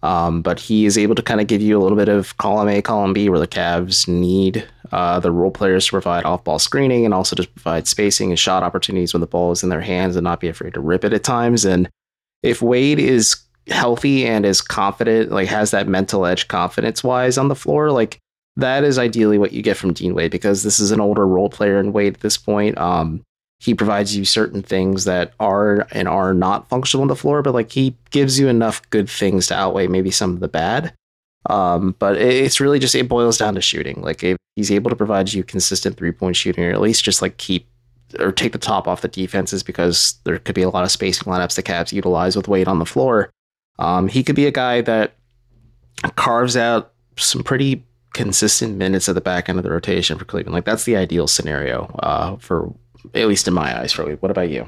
Um, 0.03 0.41
but 0.41 0.59
he 0.59 0.85
is 0.85 0.97
able 0.97 1.15
to 1.15 1.21
kind 1.21 1.39
of 1.39 1.47
give 1.47 1.61
you 1.61 1.79
a 1.79 1.81
little 1.81 1.97
bit 1.97 2.09
of 2.09 2.37
column 2.37 2.67
A, 2.67 2.81
column 2.81 3.13
B, 3.13 3.29
where 3.29 3.39
the 3.39 3.47
Cavs 3.47 4.05
need 4.05 4.67
uh, 4.91 5.19
the 5.21 5.31
role 5.31 5.49
players 5.49 5.85
to 5.85 5.91
provide 5.91 6.25
off 6.25 6.43
ball 6.43 6.59
screening 6.59 7.05
and 7.05 7.13
also 7.13 7.37
just 7.37 7.55
provide 7.55 7.87
spacing 7.87 8.29
and 8.29 8.37
shot 8.37 8.63
opportunities 8.63 9.13
when 9.13 9.21
the 9.21 9.27
ball 9.27 9.53
is 9.53 9.63
in 9.63 9.69
their 9.69 9.81
hands 9.81 10.17
and 10.17 10.25
not 10.25 10.41
be 10.41 10.49
afraid 10.49 10.73
to 10.73 10.81
rip 10.81 11.05
it 11.05 11.13
at 11.13 11.23
times. 11.23 11.63
And 11.63 11.89
if 12.43 12.61
Wade 12.61 12.99
is 12.99 13.37
healthy 13.67 14.27
and 14.27 14.45
is 14.45 14.61
confident, 14.61 15.31
like 15.31 15.47
has 15.47 15.71
that 15.71 15.87
mental 15.87 16.25
edge 16.25 16.49
confidence 16.49 17.01
wise 17.01 17.37
on 17.37 17.47
the 17.47 17.55
floor, 17.55 17.89
like 17.89 18.19
that 18.57 18.83
is 18.83 18.99
ideally 18.99 19.37
what 19.37 19.53
you 19.53 19.61
get 19.61 19.77
from 19.77 19.93
Dean 19.93 20.13
Wade 20.13 20.31
because 20.31 20.63
this 20.63 20.81
is 20.81 20.91
an 20.91 20.99
older 20.99 21.25
role 21.25 21.49
player 21.49 21.79
in 21.79 21.93
Wade 21.93 22.15
at 22.15 22.19
this 22.19 22.37
point. 22.37 22.77
Um, 22.77 23.23
he 23.63 23.73
provides 23.73 24.13
you 24.13 24.25
certain 24.25 24.61
things 24.61 25.05
that 25.05 25.31
are 25.39 25.87
and 25.91 26.05
are 26.05 26.33
not 26.33 26.67
functional 26.67 27.01
on 27.01 27.07
the 27.07 27.15
floor, 27.15 27.41
but 27.41 27.53
like 27.53 27.71
he 27.71 27.95
gives 28.11 28.37
you 28.37 28.49
enough 28.49 28.81
good 28.89 29.09
things 29.09 29.47
to 29.47 29.55
outweigh 29.55 29.87
maybe 29.87 30.11
some 30.11 30.31
of 30.31 30.41
the 30.41 30.49
bad. 30.49 30.93
Um, 31.49 31.95
but 31.97 32.17
it's 32.17 32.59
really 32.59 32.77
just 32.77 32.93
it 32.93 33.07
boils 33.07 33.37
down 33.37 33.55
to 33.55 33.61
shooting. 33.61 34.01
Like 34.01 34.21
if 34.21 34.35
he's 34.57 34.69
able 34.69 34.89
to 34.89 34.97
provide 34.97 35.31
you 35.31 35.45
consistent 35.45 35.95
three 35.95 36.11
point 36.11 36.35
shooting, 36.35 36.65
or 36.65 36.71
at 36.71 36.81
least 36.81 37.05
just 37.05 37.21
like 37.21 37.37
keep 37.37 37.65
or 38.19 38.33
take 38.33 38.51
the 38.51 38.57
top 38.57 38.85
off 38.85 38.99
the 38.99 39.07
defenses 39.07 39.63
because 39.63 40.15
there 40.25 40.37
could 40.39 40.55
be 40.55 40.61
a 40.61 40.69
lot 40.69 40.83
of 40.83 40.91
spacing 40.91 41.31
lineups 41.31 41.55
the 41.55 41.63
Cavs 41.63 41.93
utilize 41.93 42.35
with 42.35 42.49
Wade 42.49 42.67
on 42.67 42.79
the 42.79 42.85
floor. 42.85 43.29
Um, 43.79 44.09
he 44.09 44.23
could 44.23 44.35
be 44.35 44.45
a 44.45 44.51
guy 44.51 44.81
that 44.81 45.15
carves 46.17 46.57
out 46.57 46.91
some 47.17 47.43
pretty 47.43 47.85
consistent 48.13 48.75
minutes 48.75 49.07
at 49.07 49.15
the 49.15 49.21
back 49.21 49.47
end 49.47 49.57
of 49.57 49.63
the 49.63 49.71
rotation 49.71 50.17
for 50.17 50.25
Cleveland. 50.25 50.53
Like 50.53 50.65
that's 50.65 50.83
the 50.83 50.97
ideal 50.97 51.27
scenario 51.27 51.85
uh, 51.99 52.35
for 52.35 52.73
at 53.13 53.27
least 53.27 53.47
in 53.47 53.53
my 53.53 53.79
eyes, 53.79 53.91
for 53.91 54.09
What 54.17 54.31
about 54.31 54.49
you? 54.49 54.67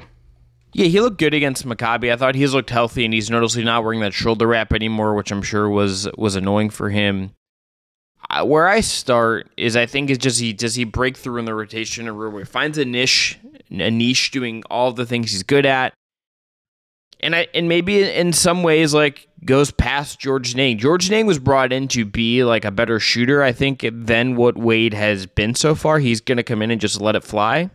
Yeah, 0.72 0.86
he 0.86 1.00
looked 1.00 1.18
good 1.18 1.32
against 1.32 1.66
Maccabi. 1.66 2.12
I 2.12 2.16
thought 2.16 2.34
he's 2.34 2.52
looked 2.52 2.70
healthy, 2.70 3.04
and 3.04 3.14
he's 3.14 3.30
noticeably 3.30 3.64
not 3.64 3.82
wearing 3.82 4.00
that 4.00 4.12
shoulder 4.12 4.46
wrap 4.46 4.72
anymore, 4.72 5.14
which 5.14 5.32
I'm 5.32 5.42
sure 5.42 5.68
was 5.68 6.08
was 6.16 6.36
annoying 6.36 6.70
for 6.70 6.90
him. 6.90 7.30
where 8.44 8.68
I 8.68 8.80
start 8.80 9.48
is 9.56 9.76
I 9.76 9.86
think 9.86 10.10
is 10.10 10.18
just 10.18 10.40
he 10.40 10.52
does 10.52 10.74
he 10.74 10.84
break 10.84 11.16
through 11.16 11.38
in 11.38 11.44
the 11.44 11.54
rotation 11.54 12.08
or 12.08 12.30
where 12.30 12.40
he 12.40 12.44
finds 12.44 12.76
a 12.76 12.84
niche, 12.84 13.38
a 13.70 13.90
niche 13.90 14.32
doing 14.32 14.62
all 14.68 14.92
the 14.92 15.06
things 15.06 15.30
he's 15.30 15.42
good 15.42 15.64
at, 15.64 15.94
and 17.20 17.34
I 17.34 17.48
and 17.54 17.68
maybe 17.68 18.02
in 18.02 18.32
some 18.32 18.62
ways 18.62 18.92
like 18.92 19.28
goes 19.44 19.70
past 19.70 20.18
Georges 20.18 20.54
Niang. 20.54 20.78
Georges 20.78 21.10
Niang 21.10 21.26
was 21.26 21.38
brought 21.38 21.72
in 21.72 21.88
to 21.88 22.04
be 22.04 22.44
like 22.44 22.64
a 22.64 22.70
better 22.70 23.00
shooter, 23.00 23.42
I 23.42 23.52
think, 23.52 23.86
than 23.90 24.36
what 24.36 24.58
Wade 24.58 24.94
has 24.94 25.26
been 25.26 25.54
so 25.54 25.74
far. 25.74 25.98
He's 26.00 26.20
to 26.20 26.42
come 26.42 26.62
in 26.62 26.70
and 26.70 26.80
just 26.80 27.00
let 27.00 27.16
it 27.16 27.24
fly. 27.24 27.70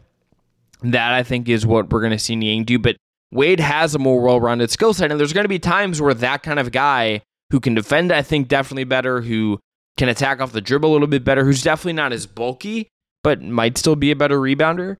That 0.83 1.13
I 1.13 1.23
think 1.23 1.47
is 1.47 1.65
what 1.65 1.91
we're 1.91 2.01
going 2.01 2.11
to 2.11 2.19
see 2.19 2.35
Niang 2.35 2.63
do. 2.63 2.79
But 2.79 2.97
Wade 3.31 3.59
has 3.59 3.95
a 3.95 3.99
more 3.99 4.21
well 4.21 4.39
rounded 4.39 4.71
skill 4.71 4.93
set, 4.93 5.11
and 5.11 5.19
there's 5.19 5.33
going 5.33 5.45
to 5.45 5.49
be 5.49 5.59
times 5.59 6.01
where 6.01 6.13
that 6.13 6.43
kind 6.43 6.59
of 6.59 6.71
guy 6.71 7.21
who 7.51 7.59
can 7.59 7.75
defend, 7.75 8.11
I 8.11 8.21
think, 8.21 8.47
definitely 8.47 8.85
better, 8.85 9.21
who 9.21 9.59
can 9.97 10.09
attack 10.09 10.41
off 10.41 10.51
the 10.51 10.61
dribble 10.61 10.89
a 10.89 10.93
little 10.93 11.07
bit 11.07 11.23
better, 11.23 11.45
who's 11.45 11.61
definitely 11.61 11.93
not 11.93 12.13
as 12.13 12.25
bulky, 12.25 12.87
but 13.23 13.41
might 13.41 13.77
still 13.77 13.95
be 13.95 14.11
a 14.11 14.15
better 14.15 14.39
rebounder. 14.39 14.97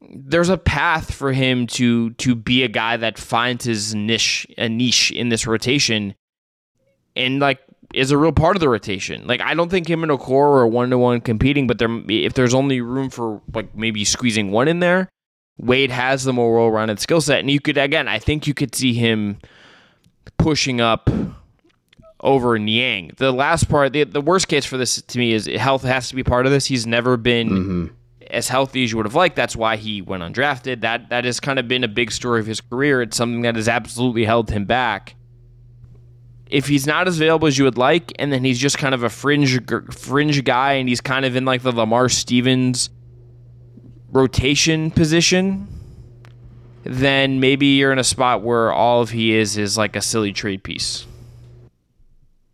There's 0.00 0.50
a 0.50 0.58
path 0.58 1.12
for 1.12 1.32
him 1.32 1.66
to 1.68 2.10
to 2.10 2.34
be 2.34 2.62
a 2.62 2.68
guy 2.68 2.96
that 2.98 3.18
finds 3.18 3.64
his 3.64 3.94
niche 3.94 4.46
a 4.58 4.68
niche 4.68 5.10
in 5.10 5.30
this 5.30 5.46
rotation, 5.46 6.14
and 7.16 7.40
like 7.40 7.60
is 7.94 8.10
a 8.10 8.18
real 8.18 8.32
part 8.32 8.56
of 8.56 8.60
the 8.60 8.68
rotation. 8.68 9.26
Like 9.26 9.40
I 9.40 9.54
don't 9.54 9.70
think 9.70 9.88
him 9.88 10.02
and 10.02 10.12
Okoro 10.12 10.60
are 10.60 10.66
one 10.66 10.90
to 10.90 10.98
one 10.98 11.20
competing, 11.22 11.66
but 11.66 11.78
there 11.78 11.88
if 12.08 12.34
there's 12.34 12.54
only 12.54 12.80
room 12.82 13.08
for 13.08 13.40
like 13.54 13.74
maybe 13.74 14.04
squeezing 14.04 14.50
one 14.50 14.68
in 14.68 14.80
there, 14.80 15.08
Wade 15.58 15.90
has 15.90 16.24
the 16.24 16.32
more 16.32 16.54
well-rounded 16.54 17.00
skill 17.00 17.20
set, 17.20 17.40
and 17.40 17.50
you 17.50 17.60
could 17.60 17.78
again, 17.78 18.08
I 18.08 18.18
think 18.18 18.46
you 18.46 18.54
could 18.54 18.74
see 18.74 18.92
him 18.92 19.38
pushing 20.36 20.80
up 20.80 21.08
over 22.20 22.58
Niang. 22.58 23.12
The 23.16 23.32
last 23.32 23.68
part, 23.68 23.92
the, 23.92 24.04
the 24.04 24.20
worst 24.20 24.48
case 24.48 24.64
for 24.64 24.76
this 24.76 25.00
to 25.00 25.18
me 25.18 25.32
is 25.32 25.46
health 25.46 25.82
has 25.82 26.08
to 26.08 26.14
be 26.14 26.24
part 26.24 26.46
of 26.46 26.52
this. 26.52 26.66
He's 26.66 26.86
never 26.86 27.16
been 27.16 27.48
mm-hmm. 27.48 27.86
as 28.30 28.48
healthy 28.48 28.84
as 28.84 28.90
you 28.90 28.96
would 28.96 29.06
have 29.06 29.14
liked. 29.14 29.36
That's 29.36 29.56
why 29.56 29.76
he 29.76 30.02
went 30.02 30.22
undrafted. 30.22 30.80
That 30.80 31.08
that 31.10 31.24
has 31.24 31.40
kind 31.40 31.58
of 31.58 31.68
been 31.68 31.84
a 31.84 31.88
big 31.88 32.10
story 32.10 32.40
of 32.40 32.46
his 32.46 32.60
career. 32.60 33.02
It's 33.02 33.16
something 33.16 33.42
that 33.42 33.56
has 33.56 33.68
absolutely 33.68 34.24
held 34.24 34.50
him 34.50 34.64
back. 34.64 35.14
If 36.48 36.68
he's 36.68 36.86
not 36.86 37.08
as 37.08 37.16
available 37.16 37.48
as 37.48 37.58
you 37.58 37.64
would 37.64 37.78
like, 37.78 38.12
and 38.18 38.32
then 38.32 38.44
he's 38.44 38.58
just 38.58 38.78
kind 38.78 38.94
of 38.94 39.02
a 39.02 39.10
fringe 39.10 39.58
fringe 39.92 40.44
guy, 40.44 40.74
and 40.74 40.88
he's 40.88 41.00
kind 41.00 41.24
of 41.24 41.34
in 41.34 41.44
like 41.44 41.62
the 41.62 41.72
Lamar 41.72 42.08
Stevens 42.08 42.90
rotation 44.16 44.90
position, 44.90 45.68
then 46.82 47.38
maybe 47.38 47.66
you're 47.66 47.92
in 47.92 47.98
a 47.98 48.04
spot 48.04 48.42
where 48.42 48.72
all 48.72 49.02
of 49.02 49.10
he 49.10 49.34
is 49.34 49.56
is 49.58 49.76
like 49.76 49.94
a 49.94 50.02
silly 50.02 50.32
trade 50.32 50.62
piece. 50.62 51.06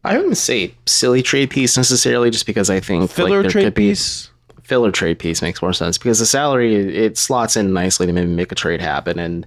I 0.04 0.16
wouldn't 0.16 0.36
say 0.36 0.74
silly 0.86 1.22
trade 1.22 1.50
piece 1.50 1.76
necessarily, 1.76 2.30
just 2.30 2.46
because 2.46 2.68
I 2.68 2.80
think 2.80 3.08
filler 3.10 3.42
like, 3.42 3.52
trade 3.52 3.74
piece. 3.74 4.30
Filler 4.62 4.90
trade 4.90 5.18
piece 5.18 5.42
makes 5.42 5.62
more 5.62 5.72
sense 5.72 5.98
because 5.98 6.18
the 6.18 6.26
salary 6.26 6.74
it 6.74 7.18
slots 7.18 7.56
in 7.56 7.72
nicely 7.72 8.06
to 8.06 8.12
maybe 8.12 8.30
make 8.30 8.52
a 8.52 8.56
trade 8.56 8.80
happen. 8.80 9.18
And 9.18 9.46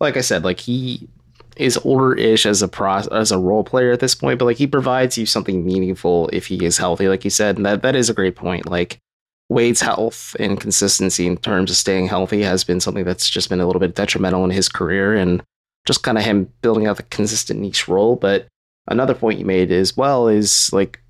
like 0.00 0.16
I 0.16 0.20
said, 0.20 0.44
like 0.44 0.60
he 0.60 1.08
is 1.56 1.78
older-ish 1.84 2.46
as 2.46 2.62
a 2.62 2.68
pro 2.68 2.96
as 3.12 3.30
a 3.30 3.38
role 3.38 3.62
player 3.62 3.92
at 3.92 4.00
this 4.00 4.14
point, 4.14 4.38
but 4.38 4.46
like 4.46 4.56
he 4.56 4.66
provides 4.66 5.16
you 5.16 5.26
something 5.26 5.64
meaningful 5.64 6.28
if 6.32 6.46
he 6.46 6.64
is 6.64 6.78
healthy, 6.78 7.08
like 7.08 7.24
you 7.24 7.30
said, 7.30 7.56
and 7.56 7.66
that 7.66 7.82
that 7.82 7.94
is 7.94 8.10
a 8.10 8.14
great 8.14 8.34
point. 8.36 8.68
Like 8.68 8.98
Wade's 9.48 9.80
health 9.80 10.34
and 10.38 10.60
consistency 10.60 11.26
in 11.26 11.36
terms 11.36 11.70
of 11.70 11.76
staying 11.76 12.08
healthy 12.08 12.42
has 12.42 12.64
been 12.64 12.80
something 12.80 13.04
that's 13.04 13.28
just 13.28 13.48
been 13.48 13.60
a 13.60 13.66
little 13.66 13.80
bit 13.80 13.94
detrimental 13.94 14.44
in 14.44 14.50
his 14.50 14.68
career 14.68 15.14
and 15.14 15.42
just 15.84 16.02
kind 16.02 16.16
of 16.16 16.24
him 16.24 16.50
building 16.62 16.86
out 16.86 16.96
the 16.96 17.02
consistent 17.04 17.60
niche 17.60 17.86
role. 17.86 18.16
But 18.16 18.46
another 18.88 19.14
point 19.14 19.38
you 19.38 19.44
made 19.44 19.70
as 19.70 19.96
well 19.96 20.28
is 20.28 20.72
like 20.72 21.00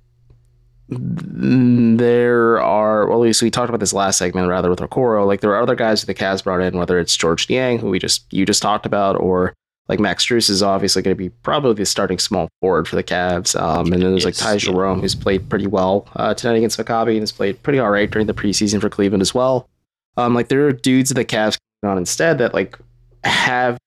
there 0.89 2.61
are 2.61 3.07
well, 3.07 3.19
at 3.19 3.21
least 3.21 3.41
we 3.41 3.49
talked 3.49 3.69
about 3.69 3.79
this 3.79 3.93
last 3.93 4.17
segment 4.17 4.49
rather 4.49 4.69
with 4.69 4.79
Okoro. 4.79 5.25
Like 5.25 5.41
there 5.41 5.51
are 5.51 5.61
other 5.61 5.75
guys 5.75 6.01
that 6.01 6.07
the 6.07 6.13
Cavs 6.13 6.43
brought 6.43 6.61
in, 6.61 6.77
whether 6.77 6.99
it's 6.99 7.15
Georges 7.15 7.49
Niang, 7.49 7.79
who 7.79 7.89
we 7.89 7.99
just 7.99 8.31
you 8.31 8.45
just 8.45 8.61
talked 8.61 8.85
about, 8.85 9.15
or 9.19 9.53
like 9.87 9.99
Max 9.99 10.25
Strus 10.25 10.49
is 10.49 10.63
obviously 10.63 11.01
going 11.01 11.15
to 11.15 11.17
be 11.17 11.29
probably 11.29 11.73
the 11.73 11.85
starting 11.85 12.17
small 12.17 12.49
forward 12.59 12.87
for 12.87 12.95
the 12.95 13.03
Cavs. 13.03 13.59
Um, 13.59 13.91
and 13.93 14.01
then 14.01 14.11
there's 14.11 14.25
like 14.25 14.35
Ty. 14.35 14.57
Jerome, 14.57 15.01
who's 15.01 15.15
played 15.15 15.47
pretty 15.49 15.67
well 15.67 16.07
uh, 16.15 16.33
tonight 16.33 16.57
against 16.57 16.79
Maccabi 16.79 17.11
and 17.11 17.19
has 17.19 17.31
played 17.31 17.61
pretty 17.61 17.79
all 17.79 17.91
right 17.91 18.09
during 18.09 18.27
the 18.27 18.33
preseason 18.33 18.81
for 18.81 18.89
Cleveland 18.89 19.21
as 19.21 19.33
well. 19.33 19.69
Um, 20.17 20.33
like 20.33 20.47
there 20.47 20.65
are 20.67 20.71
dudes 20.71 21.09
that 21.09 21.15
the 21.15 21.25
Cavs 21.25 21.57
on 21.83 21.97
instead 21.97 22.39
that 22.39 22.53
like 22.53 22.79
have 23.23 23.77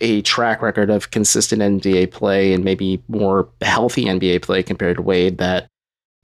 a 0.00 0.22
track 0.22 0.60
record 0.60 0.90
of 0.90 1.12
consistent 1.12 1.62
NBA 1.62 2.10
play 2.10 2.52
and 2.52 2.64
maybe 2.64 3.00
more 3.06 3.48
healthy 3.60 4.06
NBA 4.06 4.42
play 4.42 4.62
compared 4.62 4.96
to 4.96 5.02
Wade 5.02 5.38
that 5.38 5.68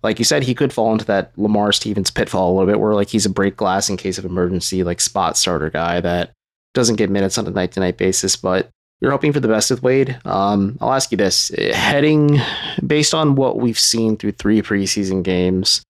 like 0.03 0.19
you 0.19 0.25
said, 0.25 0.43
he 0.43 0.55
could 0.55 0.73
fall 0.73 0.93
into 0.93 1.05
that 1.05 1.31
Lamar 1.37 1.73
Stevens 1.73 2.11
pitfall 2.11 2.51
a 2.51 2.55
little 2.55 2.67
bit 2.67 2.81
where 2.81 2.95
like 2.95 3.11
he's 3.11 3.27
a 3.27 3.31
break 3.31 3.57
glass 3.57 3.91
in 3.91 3.97
case 3.97 4.19
of 4.19 4.25
emergency, 4.25 4.83
like 4.83 5.01
spot 5.01 5.37
starter 5.37 5.69
guy 5.69 6.01
that 6.01 6.33
doesn't 6.73 6.97
get 6.97 7.11
minutes 7.11 7.37
on 7.37 7.47
a 7.47 7.51
night 7.51 7.73
to 7.73 7.81
night 7.81 7.99
basis, 7.99 8.35
but 8.35 8.71
you're 9.01 9.11
hoping 9.11 9.33
for 9.33 9.41
the 9.41 9.49
best 9.49 9.71
with 9.71 9.83
Wade. 9.83 10.19
Um, 10.25 10.77
I'll 10.81 10.93
ask 10.93 11.11
you 11.11 11.17
this 11.17 11.51
heading 11.73 12.39
based 12.87 13.15
on 13.15 13.35
what 13.35 13.59
we've 13.59 13.79
seen 13.79 14.17
through 14.17 14.33
three 14.33 14.63
preseason 14.63 15.23
games 15.23 15.83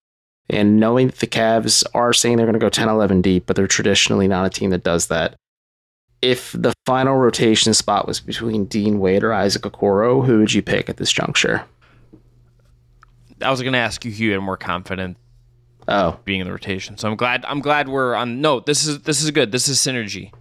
and 0.48 0.78
knowing 0.78 1.08
that 1.08 1.18
the 1.18 1.26
Cavs 1.26 1.84
are 1.94 2.12
saying 2.12 2.36
they're 2.36 2.46
going 2.46 2.54
to 2.54 2.58
go 2.58 2.68
10 2.68 2.88
11 2.88 3.22
deep, 3.22 3.46
but 3.46 3.56
they're 3.56 3.66
traditionally 3.66 4.28
not 4.28 4.46
a 4.46 4.50
team 4.50 4.70
that 4.70 4.84
does 4.84 5.08
that. 5.08 5.34
If 6.22 6.52
the 6.52 6.74
final 6.84 7.16
rotation 7.16 7.72
spot 7.72 8.06
was 8.06 8.20
between 8.20 8.66
Dean 8.66 8.98
Wade 8.98 9.24
or 9.24 9.32
Isaac 9.32 9.62
Okoro, 9.62 10.24
who 10.26 10.40
would 10.40 10.52
you 10.52 10.62
pick 10.62 10.88
at 10.88 10.98
this 10.98 11.10
juncture? 11.10 11.64
I 13.40 13.50
was 13.50 13.62
going 13.62 13.72
to 13.72 13.78
ask 13.78 14.04
you 14.04 14.10
who 14.10 14.24
you 14.24 14.32
had 14.32 14.40
more 14.40 14.58
confident 14.58 15.16
Oh, 15.88 16.20
being 16.24 16.40
in 16.40 16.46
the 16.46 16.52
rotation. 16.52 16.98
So 16.98 17.10
I'm 17.10 17.16
glad. 17.16 17.44
I'm 17.46 17.60
glad 17.60 17.88
we're 17.88 18.14
on. 18.14 18.40
No, 18.40 18.60
this 18.60 18.86
is 18.86 19.00
this 19.02 19.22
is 19.22 19.30
good. 19.32 19.50
This 19.50 19.66
is 19.66 19.78
synergy. 19.78 20.32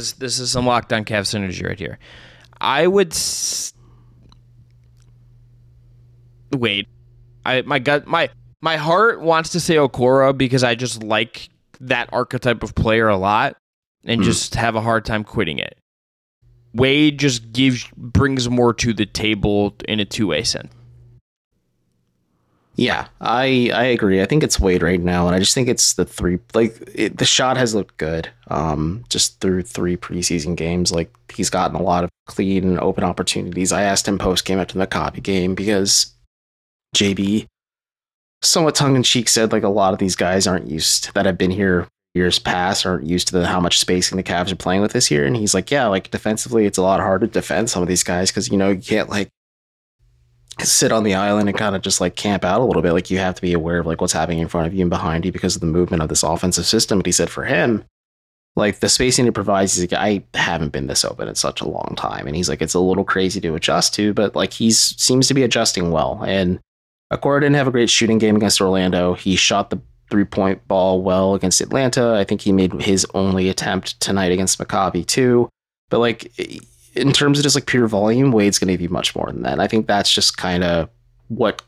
This 0.00 0.12
this 0.12 0.38
is 0.38 0.50
some 0.50 0.64
lockdown 0.64 1.04
Cav 1.04 1.24
synergy 1.28 1.62
right 1.66 1.78
here. 1.78 1.98
I 2.58 2.86
would 2.86 3.12
s- 3.12 3.74
wait. 6.56 6.88
I 7.44 7.60
my 7.62 7.78
gut 7.78 8.06
my 8.06 8.30
my 8.62 8.78
heart 8.78 9.20
wants 9.20 9.50
to 9.50 9.60
say 9.60 9.74
Okoro 9.76 10.36
because 10.36 10.64
I 10.64 10.74
just 10.74 11.02
like 11.02 11.50
that 11.80 12.08
archetype 12.14 12.62
of 12.62 12.74
player 12.74 13.08
a 13.08 13.16
lot 13.18 13.56
and 14.06 14.20
Hmm. 14.22 14.24
just 14.24 14.54
have 14.54 14.74
a 14.74 14.80
hard 14.80 15.04
time 15.04 15.22
quitting 15.22 15.58
it. 15.58 15.76
Wade 16.72 17.18
just 17.18 17.52
gives 17.52 17.86
brings 17.94 18.48
more 18.48 18.72
to 18.72 18.94
the 18.94 19.04
table 19.04 19.74
in 19.86 20.00
a 20.00 20.06
two 20.06 20.28
way 20.28 20.44
sense. 20.44 20.72
Yeah, 22.76 23.08
I 23.20 23.70
I 23.74 23.84
agree. 23.84 24.22
I 24.22 24.26
think 24.26 24.42
it's 24.42 24.60
Wade 24.60 24.82
right 24.82 25.00
now, 25.00 25.26
and 25.26 25.34
I 25.34 25.38
just 25.38 25.54
think 25.54 25.68
it's 25.68 25.94
the 25.94 26.04
three. 26.04 26.38
Like 26.54 26.80
it, 26.94 27.18
the 27.18 27.24
shot 27.24 27.56
has 27.56 27.74
looked 27.74 27.98
good, 27.98 28.30
um, 28.48 29.04
just 29.08 29.40
through 29.40 29.62
three 29.62 29.96
preseason 29.96 30.56
games. 30.56 30.90
Like 30.92 31.12
he's 31.30 31.50
gotten 31.50 31.76
a 31.76 31.82
lot 31.82 32.04
of 32.04 32.10
clean 32.26 32.64
and 32.64 32.80
open 32.80 33.04
opportunities. 33.04 33.72
I 33.72 33.82
asked 33.82 34.08
him 34.08 34.18
post 34.18 34.44
game 34.44 34.58
after 34.58 34.78
the 34.78 34.86
copy 34.86 35.20
game 35.20 35.54
because 35.54 36.14
JB, 36.96 37.46
somewhat 38.42 38.76
tongue 38.76 38.96
in 38.96 39.02
cheek, 39.02 39.28
said 39.28 39.52
like 39.52 39.64
a 39.64 39.68
lot 39.68 39.92
of 39.92 39.98
these 39.98 40.16
guys 40.16 40.46
aren't 40.46 40.68
used 40.68 41.12
that 41.14 41.26
have 41.26 41.36
been 41.36 41.50
here 41.50 41.88
years 42.14 42.38
past 42.38 42.84
aren't 42.84 43.06
used 43.06 43.28
to 43.28 43.38
the, 43.38 43.46
how 43.46 43.60
much 43.60 43.78
spacing 43.78 44.16
the 44.16 44.22
Cavs 44.22 44.50
are 44.50 44.56
playing 44.56 44.80
with 44.80 44.92
this 44.92 45.10
year. 45.10 45.24
And 45.24 45.36
he's 45.36 45.54
like, 45.54 45.70
yeah, 45.70 45.86
like 45.86 46.10
defensively, 46.10 46.66
it's 46.66 46.78
a 46.78 46.82
lot 46.82 47.00
harder 47.00 47.26
to 47.26 47.32
defend 47.32 47.70
some 47.70 47.82
of 47.82 47.88
these 47.88 48.02
guys 48.02 48.30
because 48.30 48.50
you 48.50 48.56
know 48.56 48.70
you 48.70 48.80
can't 48.80 49.08
like 49.08 49.30
sit 50.64 50.92
on 50.92 51.04
the 51.04 51.14
island 51.14 51.48
and 51.48 51.56
kind 51.58 51.76
of 51.76 51.82
just 51.82 52.00
like 52.00 52.16
camp 52.16 52.44
out 52.44 52.60
a 52.60 52.64
little 52.64 52.82
bit. 52.82 52.92
Like 52.92 53.10
you 53.10 53.18
have 53.18 53.34
to 53.34 53.42
be 53.42 53.52
aware 53.52 53.78
of 53.78 53.86
like 53.86 54.00
what's 54.00 54.12
happening 54.12 54.38
in 54.38 54.48
front 54.48 54.66
of 54.66 54.74
you 54.74 54.82
and 54.82 54.90
behind 54.90 55.24
you 55.24 55.32
because 55.32 55.54
of 55.54 55.60
the 55.60 55.66
movement 55.66 56.02
of 56.02 56.08
this 56.08 56.22
offensive 56.22 56.66
system. 56.66 56.98
But 56.98 57.06
he 57.06 57.12
said 57.12 57.30
for 57.30 57.44
him, 57.44 57.84
like 58.56 58.80
the 58.80 58.88
spacing 58.88 59.26
it 59.26 59.34
provides, 59.34 59.74
he's 59.74 59.90
like, 59.90 60.00
I 60.00 60.24
haven't 60.34 60.72
been 60.72 60.86
this 60.86 61.04
open 61.04 61.28
in 61.28 61.34
such 61.34 61.60
a 61.60 61.68
long 61.68 61.94
time. 61.96 62.26
And 62.26 62.34
he's 62.34 62.48
like, 62.48 62.62
it's 62.62 62.74
a 62.74 62.80
little 62.80 63.04
crazy 63.04 63.40
to 63.40 63.54
adjust 63.54 63.94
to, 63.94 64.12
but 64.12 64.34
like 64.34 64.52
he 64.52 64.70
seems 64.70 65.28
to 65.28 65.34
be 65.34 65.42
adjusting 65.42 65.90
well. 65.90 66.22
And 66.24 66.60
Okoro 67.12 67.40
didn't 67.40 67.56
have 67.56 67.68
a 67.68 67.72
great 67.72 67.90
shooting 67.90 68.18
game 68.18 68.36
against 68.36 68.60
Orlando. 68.60 69.14
He 69.14 69.36
shot 69.36 69.70
the 69.70 69.80
three 70.10 70.24
point 70.24 70.66
ball 70.66 71.02
well 71.02 71.34
against 71.34 71.60
Atlanta. 71.60 72.14
I 72.14 72.24
think 72.24 72.40
he 72.40 72.52
made 72.52 72.72
his 72.82 73.06
only 73.14 73.48
attempt 73.48 74.00
tonight 74.00 74.32
against 74.32 74.58
Maccabi 74.58 75.06
too. 75.06 75.48
But 75.88 75.98
like 75.98 76.32
in 77.00 77.12
terms 77.12 77.38
of 77.38 77.42
just 77.42 77.56
like 77.56 77.66
pure 77.66 77.86
volume, 77.88 78.32
Wade's 78.32 78.58
going 78.58 78.72
to 78.72 78.78
be 78.78 78.88
much 78.88 79.14
more 79.16 79.26
than 79.26 79.42
that. 79.42 79.52
And 79.52 79.62
I 79.62 79.66
think 79.66 79.86
that's 79.86 80.12
just 80.12 80.36
kind 80.36 80.62
of 80.64 80.88
what 81.28 81.62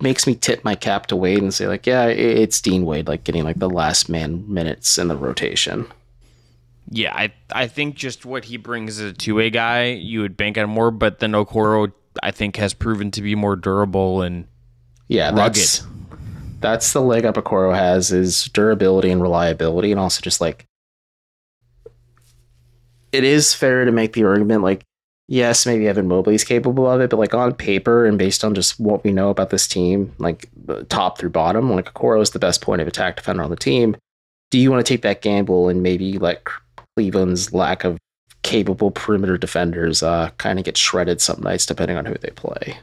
makes 0.00 0.26
me 0.26 0.34
tip 0.34 0.64
my 0.64 0.74
cap 0.74 1.06
to 1.06 1.16
Wade 1.16 1.38
and 1.38 1.52
say 1.54 1.66
like, 1.66 1.86
yeah, 1.86 2.06
it's 2.06 2.60
Dean 2.60 2.84
Wade 2.84 3.08
like 3.08 3.24
getting 3.24 3.44
like 3.44 3.58
the 3.58 3.70
last 3.70 4.08
man 4.08 4.44
minutes 4.52 4.98
in 4.98 5.08
the 5.08 5.16
rotation. 5.16 5.86
Yeah, 6.90 7.14
I 7.14 7.32
I 7.52 7.68
think 7.68 7.94
just 7.94 8.26
what 8.26 8.44
he 8.46 8.56
brings 8.56 9.00
as 9.00 9.10
a 9.10 9.12
two 9.14 9.34
way 9.36 9.50
guy, 9.50 9.86
you 9.86 10.20
would 10.20 10.36
bank 10.36 10.58
on 10.58 10.68
more. 10.68 10.90
But 10.90 11.20
then 11.20 11.32
Okoro, 11.32 11.92
I 12.22 12.30
think, 12.32 12.56
has 12.56 12.74
proven 12.74 13.10
to 13.12 13.22
be 13.22 13.34
more 13.34 13.56
durable 13.56 14.22
and 14.22 14.46
Yeah, 15.08 15.30
Rugged. 15.30 15.54
that's 15.54 15.86
that's 16.60 16.92
the 16.92 17.00
leg 17.00 17.24
up 17.24 17.36
Okoro 17.36 17.74
has 17.74 18.12
is 18.12 18.44
durability 18.52 19.10
and 19.10 19.22
reliability, 19.22 19.90
and 19.90 19.98
also 20.00 20.20
just 20.20 20.40
like 20.40 20.66
it 23.12 23.24
is 23.24 23.54
fair 23.54 23.84
to 23.84 23.92
make 23.92 24.14
the 24.14 24.24
argument 24.24 24.62
like 24.62 24.84
yes, 25.28 25.64
maybe 25.64 25.88
Evan 25.88 26.08
Mobley's 26.08 26.44
capable 26.44 26.86
of 26.86 27.00
it, 27.00 27.08
but 27.10 27.18
like 27.18 27.32
on 27.34 27.54
paper 27.54 28.04
and 28.04 28.18
based 28.18 28.44
on 28.44 28.54
just 28.54 28.78
what 28.78 29.02
we 29.02 29.12
know 29.12 29.30
about 29.30 29.50
this 29.50 29.66
team, 29.66 30.14
like 30.18 30.48
top 30.88 31.18
through 31.18 31.30
bottom, 31.30 31.70
like 31.70 31.92
Okoro 31.92 32.20
is 32.20 32.30
the 32.30 32.38
best 32.38 32.60
point 32.60 32.82
of 32.82 32.88
attack 32.88 33.16
defender 33.16 33.42
on 33.42 33.50
the 33.50 33.56
team. 33.56 33.96
Do 34.50 34.58
you 34.58 34.70
want 34.70 34.84
to 34.84 34.92
take 34.92 35.00
that 35.02 35.22
gamble 35.22 35.70
and 35.70 35.82
maybe 35.82 36.18
let 36.18 36.44
Cleveland's 36.94 37.54
lack 37.54 37.84
of 37.84 37.98
capable 38.42 38.90
perimeter 38.90 39.38
defenders 39.38 40.02
uh, 40.02 40.30
kind 40.36 40.58
of 40.58 40.66
get 40.66 40.76
shredded 40.76 41.22
some 41.22 41.40
nights 41.40 41.64
depending 41.64 41.96
on 41.96 42.04
who 42.04 42.14
they 42.14 42.30
play? 42.30 42.76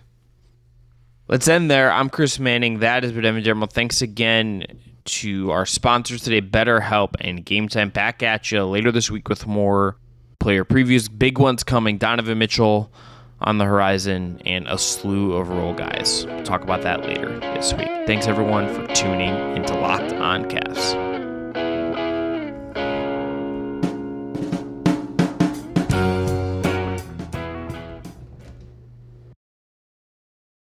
Let's 1.27 1.47
end 1.47 1.69
there. 1.69 1.91
I'm 1.91 2.09
Chris 2.09 2.39
Manning. 2.39 2.79
That 2.79 3.03
is 3.03 3.11
Evan 3.15 3.43
Dammarell. 3.43 3.71
Thanks 3.71 4.01
again 4.01 4.65
to 5.05 5.51
our 5.51 5.67
sponsors 5.67 6.23
today, 6.23 6.41
BetterHelp 6.41 7.13
and 7.19 7.45
Game 7.45 7.67
Time. 7.67 7.89
Back 7.89 8.23
at 8.23 8.51
you 8.51 8.63
later 8.65 8.91
this 8.91 9.11
week 9.11 9.29
with 9.29 9.45
more 9.45 9.97
player 10.39 10.65
previews. 10.65 11.09
Big 11.15 11.37
ones 11.39 11.63
coming. 11.63 11.97
Donovan 11.97 12.37
Mitchell 12.37 12.91
on 13.41 13.57
the 13.57 13.65
horizon 13.65 14.41
and 14.45 14.67
a 14.67 14.77
slew 14.77 15.33
of 15.33 15.49
role 15.49 15.73
guys. 15.73 16.25
We'll 16.25 16.43
talk 16.43 16.61
about 16.61 16.81
that 16.81 17.01
later 17.01 17.39
this 17.39 17.73
week. 17.73 17.87
Thanks 18.05 18.27
everyone 18.27 18.73
for 18.73 18.85
tuning 18.93 19.35
into 19.55 19.73
Locked 19.75 20.13
On 20.13 20.45
Cavs. 20.45 21.18